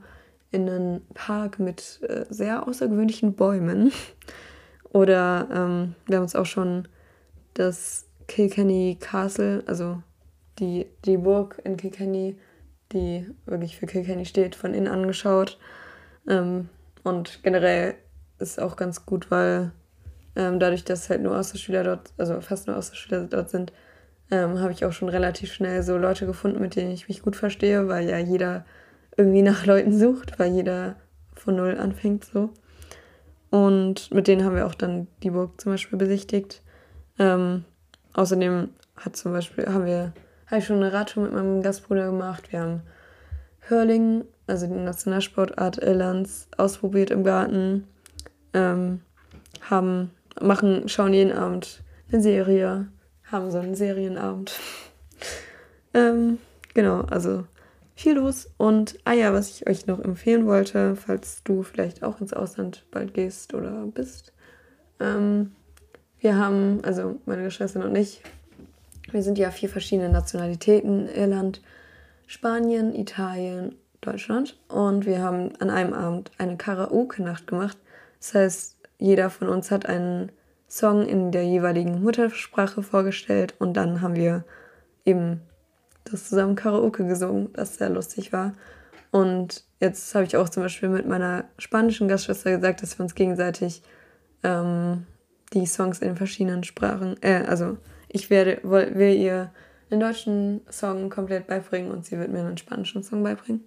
in 0.52 0.68
einen 0.68 1.06
Park 1.14 1.58
mit 1.58 2.00
äh, 2.02 2.24
sehr 2.28 2.66
außergewöhnlichen 2.66 3.34
Bäumen. 3.34 3.92
Oder 4.92 5.48
ähm, 5.52 5.94
wir 6.06 6.16
haben 6.16 6.24
uns 6.24 6.34
auch 6.34 6.46
schon 6.46 6.88
das 7.54 8.06
Kilkenny 8.26 8.96
Castle, 9.00 9.62
also 9.66 10.02
die, 10.58 10.86
die 11.04 11.16
Burg 11.16 11.60
in 11.64 11.76
Kilkenny, 11.76 12.36
die 12.92 13.26
wirklich 13.46 13.78
für 13.78 13.86
Kilkenny 13.86 14.26
steht, 14.26 14.54
von 14.54 14.74
innen 14.74 14.88
angeschaut. 14.88 15.58
Ähm, 16.28 16.68
und 17.02 17.42
generell 17.42 17.94
ist 18.38 18.60
auch 18.60 18.76
ganz 18.76 19.06
gut, 19.06 19.30
weil 19.30 19.72
ähm, 20.36 20.58
dadurch, 20.58 20.84
dass 20.84 21.10
halt 21.10 21.22
nur 21.22 21.36
Austauschschüler 21.36 21.84
dort, 21.84 22.12
also 22.18 22.40
fast 22.40 22.66
nur 22.66 22.76
Austauschschüler 22.76 23.24
dort 23.24 23.50
sind, 23.50 23.72
ähm, 24.30 24.60
habe 24.60 24.72
ich 24.72 24.84
auch 24.84 24.92
schon 24.92 25.08
relativ 25.08 25.52
schnell 25.52 25.82
so 25.82 25.96
Leute 25.96 26.26
gefunden, 26.26 26.60
mit 26.60 26.76
denen 26.76 26.92
ich 26.92 27.08
mich 27.08 27.22
gut 27.22 27.36
verstehe, 27.36 27.88
weil 27.88 28.08
ja 28.08 28.18
jeder 28.18 28.64
irgendwie 29.20 29.42
nach 29.42 29.66
Leuten 29.66 29.96
sucht, 29.96 30.38
weil 30.38 30.52
jeder 30.52 30.96
von 31.34 31.56
null 31.56 31.76
anfängt 31.78 32.24
so. 32.24 32.50
Und 33.50 34.10
mit 34.12 34.28
denen 34.28 34.44
haben 34.44 34.56
wir 34.56 34.66
auch 34.66 34.74
dann 34.74 35.08
die 35.22 35.30
Burg 35.30 35.60
zum 35.60 35.72
Beispiel 35.72 35.98
besichtigt. 35.98 36.62
Ähm, 37.18 37.64
außerdem 38.14 38.70
hat 38.96 39.16
zum 39.16 39.32
Beispiel, 39.32 39.66
haben 39.66 39.84
wir, 39.84 40.12
habe 40.46 40.58
ich 40.58 40.64
schon 40.64 40.76
eine 40.76 40.92
Radtour 40.92 41.24
mit 41.24 41.32
meinem 41.32 41.62
Gastbruder 41.62 42.06
gemacht. 42.06 42.52
Wir 42.52 42.60
haben 42.60 42.82
Hurling, 43.68 44.24
also 44.46 44.66
die 44.66 44.72
Nationalsportart 44.72 45.78
Irlands, 45.78 46.48
ausprobiert 46.56 47.10
im 47.10 47.24
Garten. 47.24 47.84
Ähm, 48.54 49.00
haben, 49.68 50.12
machen, 50.40 50.88
schauen 50.88 51.12
jeden 51.12 51.32
Abend 51.32 51.82
eine 52.10 52.22
Serie 52.22 52.88
haben 53.30 53.50
so 53.50 53.58
einen 53.58 53.74
Serienabend. 53.74 54.58
ähm, 55.94 56.38
genau, 56.74 57.02
also 57.02 57.44
viel 58.00 58.14
los. 58.14 58.50
Und, 58.56 58.98
ah 59.04 59.12
ja, 59.12 59.32
was 59.32 59.50
ich 59.50 59.68
euch 59.68 59.86
noch 59.86 60.00
empfehlen 60.00 60.46
wollte, 60.46 60.96
falls 60.96 61.42
du 61.44 61.62
vielleicht 61.62 62.02
auch 62.02 62.20
ins 62.20 62.32
Ausland 62.32 62.86
bald 62.90 63.14
gehst 63.14 63.54
oder 63.54 63.86
bist. 63.86 64.32
Ähm, 64.98 65.52
wir 66.18 66.36
haben, 66.36 66.80
also 66.82 67.20
meine 67.26 67.44
Geschwister 67.44 67.84
und 67.84 67.94
ich, 67.96 68.22
wir 69.10 69.22
sind 69.22 69.38
ja 69.38 69.50
vier 69.50 69.68
verschiedene 69.68 70.08
Nationalitäten, 70.08 71.08
Irland, 71.08 71.62
Spanien, 72.26 72.94
Italien, 72.94 73.74
Deutschland. 74.00 74.58
Und 74.68 75.04
wir 75.04 75.20
haben 75.20 75.52
an 75.58 75.70
einem 75.70 75.92
Abend 75.92 76.30
eine 76.38 76.56
Karaoke-Nacht 76.56 77.46
gemacht. 77.46 77.76
Das 78.18 78.34
heißt, 78.34 78.76
jeder 78.98 79.30
von 79.30 79.48
uns 79.48 79.70
hat 79.70 79.86
einen 79.86 80.30
Song 80.68 81.06
in 81.06 81.32
der 81.32 81.44
jeweiligen 81.44 82.02
Muttersprache 82.02 82.82
vorgestellt 82.82 83.54
und 83.58 83.74
dann 83.74 84.00
haben 84.00 84.14
wir 84.14 84.44
eben 85.04 85.40
das 86.04 86.28
zusammen 86.28 86.54
Karaoke 86.54 87.06
gesungen, 87.06 87.52
das 87.52 87.76
sehr 87.76 87.90
lustig 87.90 88.32
war. 88.32 88.52
Und 89.10 89.64
jetzt 89.80 90.14
habe 90.14 90.24
ich 90.24 90.36
auch 90.36 90.48
zum 90.48 90.62
Beispiel 90.62 90.88
mit 90.88 91.06
meiner 91.06 91.44
spanischen 91.58 92.08
Gastschwester 92.08 92.56
gesagt, 92.56 92.82
dass 92.82 92.98
wir 92.98 93.02
uns 93.02 93.14
gegenseitig 93.14 93.82
ähm, 94.42 95.06
die 95.52 95.66
Songs 95.66 95.98
in 96.00 96.16
verschiedenen 96.16 96.64
Sprachen, 96.64 97.16
äh, 97.22 97.44
also 97.46 97.76
ich 98.08 98.30
werde, 98.30 98.60
will 98.62 99.14
ihr 99.14 99.52
einen 99.90 100.00
deutschen 100.00 100.60
Song 100.70 101.10
komplett 101.10 101.46
beibringen 101.46 101.90
und 101.90 102.04
sie 102.04 102.18
wird 102.18 102.30
mir 102.30 102.40
einen 102.40 102.56
spanischen 102.56 103.02
Song 103.02 103.22
beibringen. 103.22 103.64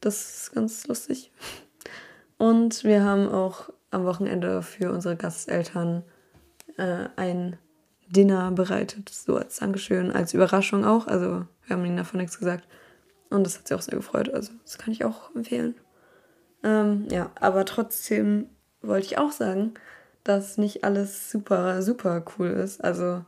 Das 0.00 0.42
ist 0.42 0.54
ganz 0.54 0.86
lustig. 0.86 1.32
Und 2.36 2.84
wir 2.84 3.04
haben 3.04 3.28
auch 3.28 3.70
am 3.90 4.04
Wochenende 4.04 4.62
für 4.62 4.92
unsere 4.92 5.16
Gasteltern 5.16 6.04
äh, 6.76 7.06
ein 7.16 7.56
Dinner 8.08 8.50
bereitet, 8.50 9.08
so 9.08 9.36
als 9.36 9.56
Dankeschön, 9.56 10.10
als 10.10 10.34
Überraschung 10.34 10.84
auch. 10.84 11.06
Also 11.06 11.46
wir 11.66 11.76
haben 11.76 11.84
ihnen 11.84 11.96
davon 11.96 12.20
nichts 12.20 12.38
gesagt. 12.38 12.66
Und 13.30 13.44
das 13.44 13.58
hat 13.58 13.68
sie 13.68 13.74
auch 13.74 13.82
sehr 13.82 13.96
gefreut. 13.96 14.32
Also 14.32 14.52
das 14.64 14.78
kann 14.78 14.92
ich 14.92 15.04
auch 15.04 15.34
empfehlen. 15.34 15.74
Ähm, 16.64 17.06
ja, 17.10 17.30
aber 17.40 17.64
trotzdem 17.64 18.46
wollte 18.82 19.06
ich 19.06 19.18
auch 19.18 19.32
sagen, 19.32 19.74
dass 20.24 20.58
nicht 20.58 20.84
alles 20.84 21.30
super, 21.30 21.82
super 21.82 22.24
cool 22.38 22.48
ist. 22.48 22.82
Also 22.82 23.24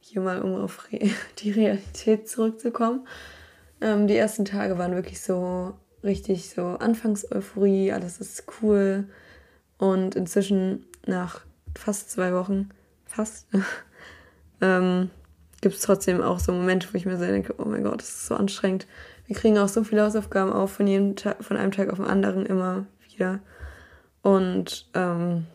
hier 0.00 0.22
mal, 0.22 0.40
um 0.42 0.54
auf 0.54 0.90
Re 0.90 1.10
die 1.38 1.50
Realität 1.50 2.28
zurückzukommen. 2.28 3.06
Ähm, 3.80 4.06
die 4.06 4.16
ersten 4.16 4.44
Tage 4.44 4.78
waren 4.78 4.94
wirklich 4.94 5.20
so 5.20 5.74
richtig 6.02 6.50
so 6.50 6.62
Anfangseuphorie, 6.66 7.92
alles 7.92 8.20
ist 8.20 8.44
cool. 8.60 9.08
Und 9.78 10.14
inzwischen 10.14 10.86
nach 11.06 11.40
fast 11.76 12.10
zwei 12.10 12.32
Wochen 12.34 12.68
fast, 13.04 13.48
ähm, 14.62 15.10
gibt 15.60 15.74
es 15.74 15.82
trotzdem 15.82 16.22
auch 16.22 16.38
so 16.38 16.52
Momente, 16.52 16.88
wo 16.90 16.96
ich 16.96 17.04
mir 17.04 17.18
so 17.18 17.24
denke, 17.24 17.54
oh 17.58 17.66
mein 17.66 17.84
Gott, 17.84 18.00
das 18.00 18.08
ist 18.08 18.26
so 18.26 18.34
anstrengend. 18.34 18.86
Wir 19.26 19.36
kriegen 19.36 19.58
auch 19.58 19.68
so 19.68 19.84
viele 19.84 20.02
Hausaufgaben 20.02 20.52
auf 20.52 20.72
von, 20.72 20.86
jedem 20.86 21.16
Tag, 21.16 21.44
von 21.44 21.56
einem 21.56 21.72
Tag 21.72 21.90
auf 21.90 21.98
den 21.98 22.06
anderen 22.06 22.46
immer 22.46 22.86
wieder. 23.08 23.40
Und 24.22 24.88
ähm, 24.94 25.46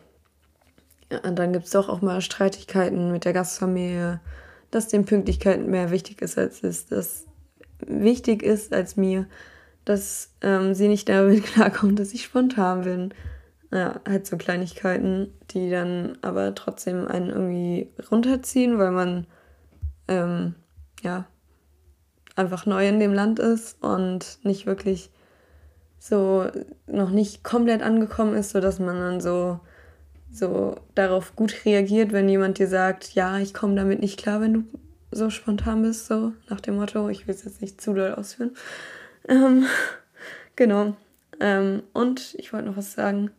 ja, 1.10 1.18
und 1.20 1.36
dann 1.38 1.52
gibt 1.52 1.66
es 1.66 1.72
doch 1.72 1.88
auch 1.88 2.02
mal 2.02 2.20
Streitigkeiten 2.20 3.10
mit 3.10 3.24
der 3.24 3.32
Gastfamilie, 3.32 4.20
dass 4.70 4.88
dem 4.88 5.04
Pünktlichkeit 5.04 5.66
mehr 5.66 5.90
wichtig 5.90 6.22
ist 6.22 6.38
als 6.38 6.62
es, 6.62 6.86
dass 6.86 7.26
wichtig 7.80 8.42
ist 8.42 8.74
als 8.74 8.96
mir, 8.96 9.26
dass 9.84 10.34
ähm, 10.42 10.74
sie 10.74 10.88
nicht 10.88 11.08
damit 11.08 11.44
klarkommt, 11.54 11.98
dass 11.98 12.12
ich 12.12 12.24
spontan 12.24 12.82
bin 12.82 13.14
ja, 13.70 14.00
halt 14.08 14.26
so 14.26 14.36
Kleinigkeiten, 14.36 15.32
die 15.50 15.70
dann 15.70 16.16
aber 16.22 16.54
trotzdem 16.54 17.06
einen 17.06 17.28
irgendwie 17.28 17.90
runterziehen, 18.10 18.78
weil 18.78 18.92
man 18.92 19.26
ähm, 20.08 20.54
ja 21.02 21.26
einfach 22.34 22.66
neu 22.66 22.88
in 22.88 23.00
dem 23.00 23.12
Land 23.12 23.38
ist 23.38 23.82
und 23.82 24.38
nicht 24.42 24.66
wirklich 24.66 25.10
so 25.98 26.46
noch 26.86 27.10
nicht 27.10 27.44
komplett 27.44 27.82
angekommen 27.82 28.34
ist, 28.36 28.50
sodass 28.50 28.78
man 28.78 28.96
dann 28.98 29.20
so 29.20 29.60
so 30.30 30.76
darauf 30.94 31.34
gut 31.36 31.64
reagiert, 31.64 32.12
wenn 32.12 32.28
jemand 32.28 32.58
dir 32.58 32.68
sagt, 32.68 33.14
ja, 33.14 33.38
ich 33.38 33.54
komme 33.54 33.74
damit 33.74 34.00
nicht 34.00 34.18
klar, 34.18 34.40
wenn 34.40 34.54
du 34.54 34.64
so 35.10 35.30
spontan 35.30 35.82
bist, 35.82 36.06
so 36.06 36.32
nach 36.48 36.60
dem 36.60 36.76
Motto, 36.76 37.08
ich 37.08 37.26
will 37.26 37.34
es 37.34 37.44
jetzt 37.44 37.62
nicht 37.62 37.80
zu 37.80 37.94
doll 37.94 38.14
ausführen. 38.14 38.54
Ähm, 39.26 39.64
genau. 40.56 40.94
Ähm, 41.40 41.82
und 41.92 42.34
ich 42.38 42.52
wollte 42.52 42.66
noch 42.68 42.76
was 42.76 42.92
sagen 42.92 43.30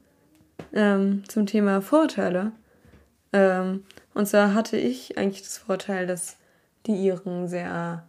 ähm, 0.73 1.23
zum 1.27 1.45
Thema 1.45 1.82
Vorurteile. 1.82 2.51
Ähm, 3.34 3.86
und 4.13 4.27
zwar 4.27 4.53
hatte 4.53 4.77
ich 4.77 5.17
eigentlich 5.17 5.43
das 5.43 5.58
Vorteil, 5.58 6.08
dass 6.08 6.38
die 6.86 6.95
Iren 6.95 7.47
sehr 7.47 8.08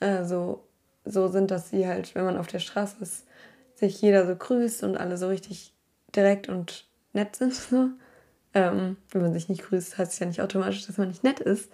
äh, 0.00 0.24
so, 0.24 0.66
so 1.04 1.28
sind, 1.28 1.50
dass 1.50 1.70
sie 1.70 1.86
halt, 1.86 2.14
wenn 2.14 2.24
man 2.24 2.36
auf 2.36 2.46
der 2.46 2.58
Straße 2.58 2.96
ist, 3.00 3.26
sich 3.74 4.00
jeder 4.00 4.26
so 4.26 4.36
grüßt 4.36 4.84
und 4.84 4.96
alle 4.96 5.16
so 5.16 5.28
richtig 5.28 5.74
direkt 6.14 6.48
und 6.48 6.86
nett 7.12 7.36
sind. 7.36 7.52
So. 7.70 7.88
Ähm, 8.54 8.98
wenn 9.10 9.22
man 9.22 9.32
sich 9.32 9.48
nicht 9.48 9.62
grüßt, 9.62 9.96
heißt 9.96 10.12
es 10.12 10.18
ja 10.18 10.26
nicht 10.26 10.42
automatisch, 10.42 10.86
dass 10.86 10.98
man 10.98 11.08
nicht 11.08 11.24
nett 11.24 11.40
ist. 11.40 11.72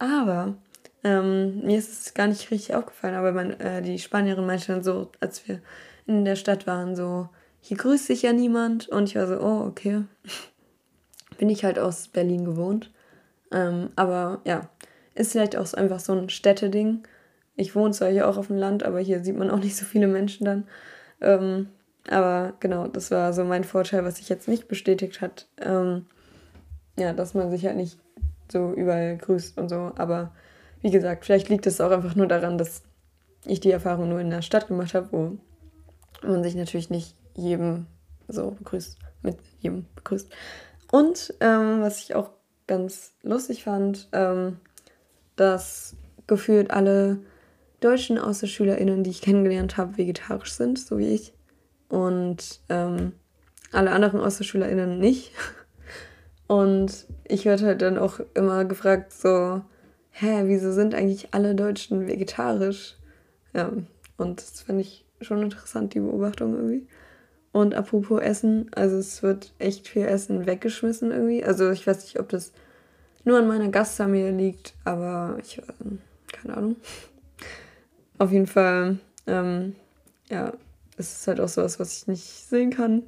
Aber 0.00 0.56
ähm, 1.04 1.60
mir 1.64 1.78
ist 1.78 2.06
es 2.06 2.14
gar 2.14 2.26
nicht 2.26 2.50
richtig 2.50 2.74
aufgefallen, 2.74 3.14
aber 3.14 3.30
mein, 3.30 3.60
äh, 3.60 3.80
die 3.80 4.00
Spanierin 4.00 4.44
meinte 4.44 4.72
dann 4.72 4.82
so, 4.82 5.12
als 5.20 5.46
wir 5.46 5.60
in 6.04 6.24
der 6.24 6.34
Stadt 6.34 6.66
waren, 6.66 6.96
so, 6.96 7.28
hier 7.66 7.76
grüßt 7.76 8.06
sich 8.06 8.22
ja 8.22 8.32
niemand. 8.32 8.88
Und 8.88 9.08
ich 9.08 9.16
war 9.16 9.26
so, 9.26 9.40
oh, 9.40 9.66
okay. 9.66 10.04
Bin 11.38 11.50
ich 11.50 11.64
halt 11.64 11.80
aus 11.80 12.06
Berlin 12.06 12.44
gewohnt. 12.44 12.92
Ähm, 13.50 13.90
aber 13.96 14.40
ja, 14.44 14.68
ist 15.16 15.32
vielleicht 15.32 15.56
auch 15.56 15.72
einfach 15.74 15.98
so 15.98 16.12
ein 16.12 16.28
Städteding. 16.30 17.02
Ich 17.56 17.74
wohne 17.74 17.92
zwar 17.92 18.10
hier 18.10 18.28
auch 18.28 18.36
auf 18.36 18.46
dem 18.46 18.56
Land, 18.56 18.84
aber 18.84 19.00
hier 19.00 19.24
sieht 19.24 19.36
man 19.36 19.50
auch 19.50 19.58
nicht 19.64 19.74
so 19.74 19.84
viele 19.84 20.06
Menschen 20.06 20.44
dann. 20.44 20.68
Ähm, 21.20 21.70
aber 22.08 22.54
genau, 22.60 22.86
das 22.86 23.10
war 23.10 23.32
so 23.32 23.42
mein 23.42 23.64
Vorteil, 23.64 24.04
was 24.04 24.18
sich 24.18 24.28
jetzt 24.28 24.46
nicht 24.46 24.68
bestätigt 24.68 25.20
hat. 25.20 25.48
Ähm, 25.60 26.06
ja, 26.96 27.12
dass 27.14 27.34
man 27.34 27.50
sich 27.50 27.66
halt 27.66 27.76
nicht 27.76 27.98
so 28.48 28.72
überall 28.74 29.16
grüßt 29.16 29.58
und 29.58 29.68
so. 29.68 29.90
Aber 29.96 30.32
wie 30.82 30.92
gesagt, 30.92 31.24
vielleicht 31.24 31.48
liegt 31.48 31.66
es 31.66 31.80
auch 31.80 31.90
einfach 31.90 32.14
nur 32.14 32.28
daran, 32.28 32.58
dass 32.58 32.84
ich 33.44 33.58
die 33.58 33.72
Erfahrung 33.72 34.08
nur 34.08 34.20
in 34.20 34.30
der 34.30 34.42
Stadt 34.42 34.68
gemacht 34.68 34.94
habe, 34.94 35.08
wo 35.10 35.36
man 36.22 36.44
sich 36.44 36.54
natürlich 36.54 36.90
nicht 36.90 37.16
jedem 37.36 37.86
so 38.28 38.52
begrüßt, 38.52 38.98
mit 39.22 39.38
jedem 39.60 39.86
begrüßt. 39.94 40.28
Und 40.90 41.34
ähm, 41.40 41.80
was 41.80 41.98
ich 42.00 42.14
auch 42.14 42.30
ganz 42.66 43.14
lustig 43.22 43.64
fand, 43.64 44.08
ähm, 44.12 44.58
dass 45.36 45.96
gefühlt 46.26 46.70
alle 46.70 47.18
deutschen 47.80 48.18
AußerschülerInnen, 48.18 49.04
die 49.04 49.10
ich 49.10 49.22
kennengelernt 49.22 49.76
habe, 49.76 49.98
vegetarisch 49.98 50.52
sind, 50.52 50.78
so 50.78 50.98
wie 50.98 51.14
ich. 51.14 51.32
Und 51.88 52.60
ähm, 52.68 53.12
alle 53.72 53.92
anderen 53.92 54.20
AußerschülerInnen 54.20 54.98
nicht. 54.98 55.32
Und 56.46 57.06
ich 57.24 57.44
werde 57.44 57.66
halt 57.66 57.82
dann 57.82 57.98
auch 57.98 58.20
immer 58.34 58.64
gefragt, 58.64 59.12
so, 59.12 59.62
hä, 60.10 60.42
wieso 60.44 60.72
sind 60.72 60.94
eigentlich 60.94 61.34
alle 61.34 61.54
Deutschen 61.54 62.06
vegetarisch? 62.06 62.96
Ja, 63.52 63.72
und 64.16 64.40
das 64.40 64.60
finde 64.60 64.82
ich 64.82 65.04
schon 65.20 65.42
interessant, 65.42 65.94
die 65.94 66.00
Beobachtung 66.00 66.54
irgendwie. 66.54 66.86
Und 67.56 67.74
apropos 67.74 68.20
Essen, 68.20 68.70
also 68.74 68.98
es 68.98 69.22
wird 69.22 69.54
echt 69.58 69.88
viel 69.88 70.04
Essen 70.04 70.44
weggeschmissen 70.44 71.10
irgendwie. 71.10 71.42
Also 71.42 71.70
ich 71.70 71.86
weiß 71.86 72.02
nicht, 72.02 72.20
ob 72.20 72.28
das 72.28 72.52
nur 73.24 73.38
an 73.38 73.48
meiner 73.48 73.70
Gastfamilie 73.70 74.30
liegt, 74.30 74.74
aber 74.84 75.38
ich, 75.40 75.56
äh, 75.56 75.62
keine 76.30 76.54
Ahnung. 76.54 76.76
Auf 78.18 78.30
jeden 78.30 78.46
Fall, 78.46 78.98
ähm, 79.26 79.74
ja, 80.28 80.52
es 80.98 81.14
ist 81.14 81.28
halt 81.28 81.40
auch 81.40 81.48
sowas, 81.48 81.80
was 81.80 81.96
ich 81.96 82.06
nicht 82.08 82.26
sehen 82.26 82.68
kann. 82.68 83.04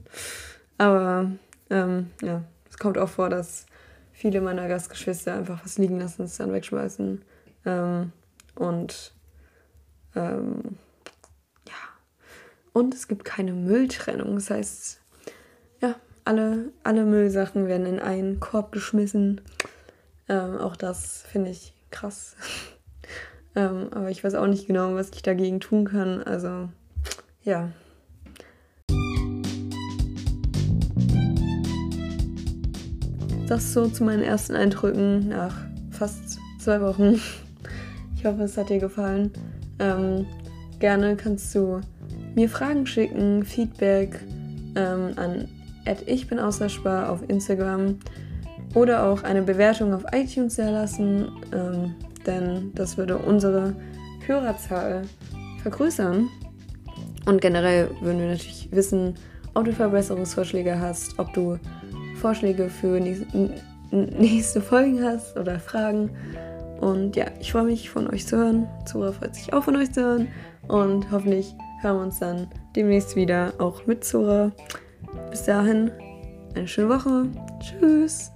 Aber 0.79 1.31
ähm, 1.69 2.09
ja, 2.23 2.43
es 2.71 2.79
kommt 2.79 2.97
auch 2.97 3.11
vor, 3.11 3.29
dass 3.29 3.67
viele 4.13 4.41
meiner 4.41 4.67
Gastgeschwister 4.67 5.35
einfach 5.35 5.63
was 5.63 5.77
liegen 5.77 6.01
lassen, 6.01 6.23
es 6.23 6.39
dann 6.39 6.55
wegschmeißen. 6.55 7.21
Ähm, 7.67 8.13
und 8.55 9.13
ähm. 10.17 10.79
Und 12.79 12.95
es 12.95 13.09
gibt 13.09 13.25
keine 13.25 13.55
Mülltrennung. 13.55 14.37
Das 14.37 14.51
heißt, 14.51 15.01
ja, 15.81 15.97
alle, 16.25 16.71
alle 16.85 17.05
Müllsachen 17.05 17.67
werden 17.67 17.87
in 17.87 17.99
einen 17.99 18.39
Korb 18.39 18.71
geschmissen. 18.71 19.41
Ähm, 20.29 20.57
auch 20.59 20.77
das 20.77 21.25
finde 21.29 21.51
ich 21.51 21.75
krass. 21.91 22.37
ähm, 23.57 23.89
aber 23.91 24.11
ich 24.11 24.23
weiß 24.23 24.37
auch 24.37 24.47
nicht 24.47 24.69
genau, 24.69 24.95
was 24.95 25.11
ich 25.13 25.23
dagegen 25.23 25.59
tun 25.59 25.87
kann. 25.87 26.23
Also, 26.23 26.69
ja. 27.43 27.73
Das 33.49 33.73
so 33.73 33.89
zu 33.89 34.05
meinen 34.05 34.23
ersten 34.23 34.55
Eindrücken 34.55 35.31
nach 35.31 35.57
fast 35.91 36.39
zwei 36.61 36.81
Wochen. 36.81 37.21
Ich 38.17 38.25
hoffe, 38.25 38.43
es 38.43 38.57
hat 38.57 38.69
dir 38.69 38.81
gefallen. 38.81 39.31
Ähm, 39.79 40.27
gerne 40.81 41.15
kannst 41.15 41.55
du 41.55 41.81
mir 42.39 42.49
Fragen 42.49 42.87
schicken, 42.87 43.45
Feedback 43.45 44.21
ähm, 44.77 45.13
an 45.17 45.49
ich 46.07 46.29
bin 46.29 46.39
außerspar 46.39 47.11
auf 47.11 47.29
Instagram 47.29 47.99
oder 48.75 49.07
auch 49.07 49.25
eine 49.25 49.43
Bewertung 49.43 49.93
auf 49.93 50.05
iTunes 50.13 50.59
erlassen, 50.59 51.33
ähm, 51.53 51.95
denn 52.27 52.71
das 52.75 52.97
würde 52.97 53.19
unsere 53.19 53.75
Hörerzahl 54.25 55.03
vergrößern. 55.63 56.29
Und 57.27 57.41
generell 57.41 57.91
würden 58.03 58.21
wir 58.21 58.29
natürlich 58.29 58.69
wissen, 58.71 59.15
ob 59.55 59.65
du 59.65 59.73
Verbesserungsvorschläge 59.73 60.79
hast, 60.79 61.19
ob 61.19 61.33
du 61.33 61.59
Vorschläge 62.21 62.69
für 62.69 63.01
nächste 63.91 64.61
Folgen 64.61 65.03
hast 65.03 65.37
oder 65.37 65.59
Fragen. 65.59 66.11
Und 66.81 67.17
ja, 67.17 67.25
ich 67.41 67.51
freue 67.51 67.65
mich 67.65 67.91
von 67.91 68.09
euch 68.09 68.27
zu 68.27 68.37
hören. 68.37 68.69
Zora 68.85 69.11
freut 69.11 69.35
sich 69.35 69.53
auch 69.53 69.65
von 69.65 69.75
euch 69.75 69.91
zu 69.91 70.03
hören. 70.03 70.29
Und 70.69 71.11
hoffentlich 71.11 71.55
hören 71.81 71.97
wir 71.97 72.03
uns 72.05 72.19
dann 72.19 72.49
demnächst 72.77 73.17
wieder, 73.17 73.53
auch 73.59 73.87
mit 73.87 74.05
Zora. 74.05 74.53
Bis 75.31 75.45
dahin, 75.45 75.91
eine 76.55 76.67
schöne 76.67 76.89
Woche. 76.89 77.27
Tschüss. 77.61 78.33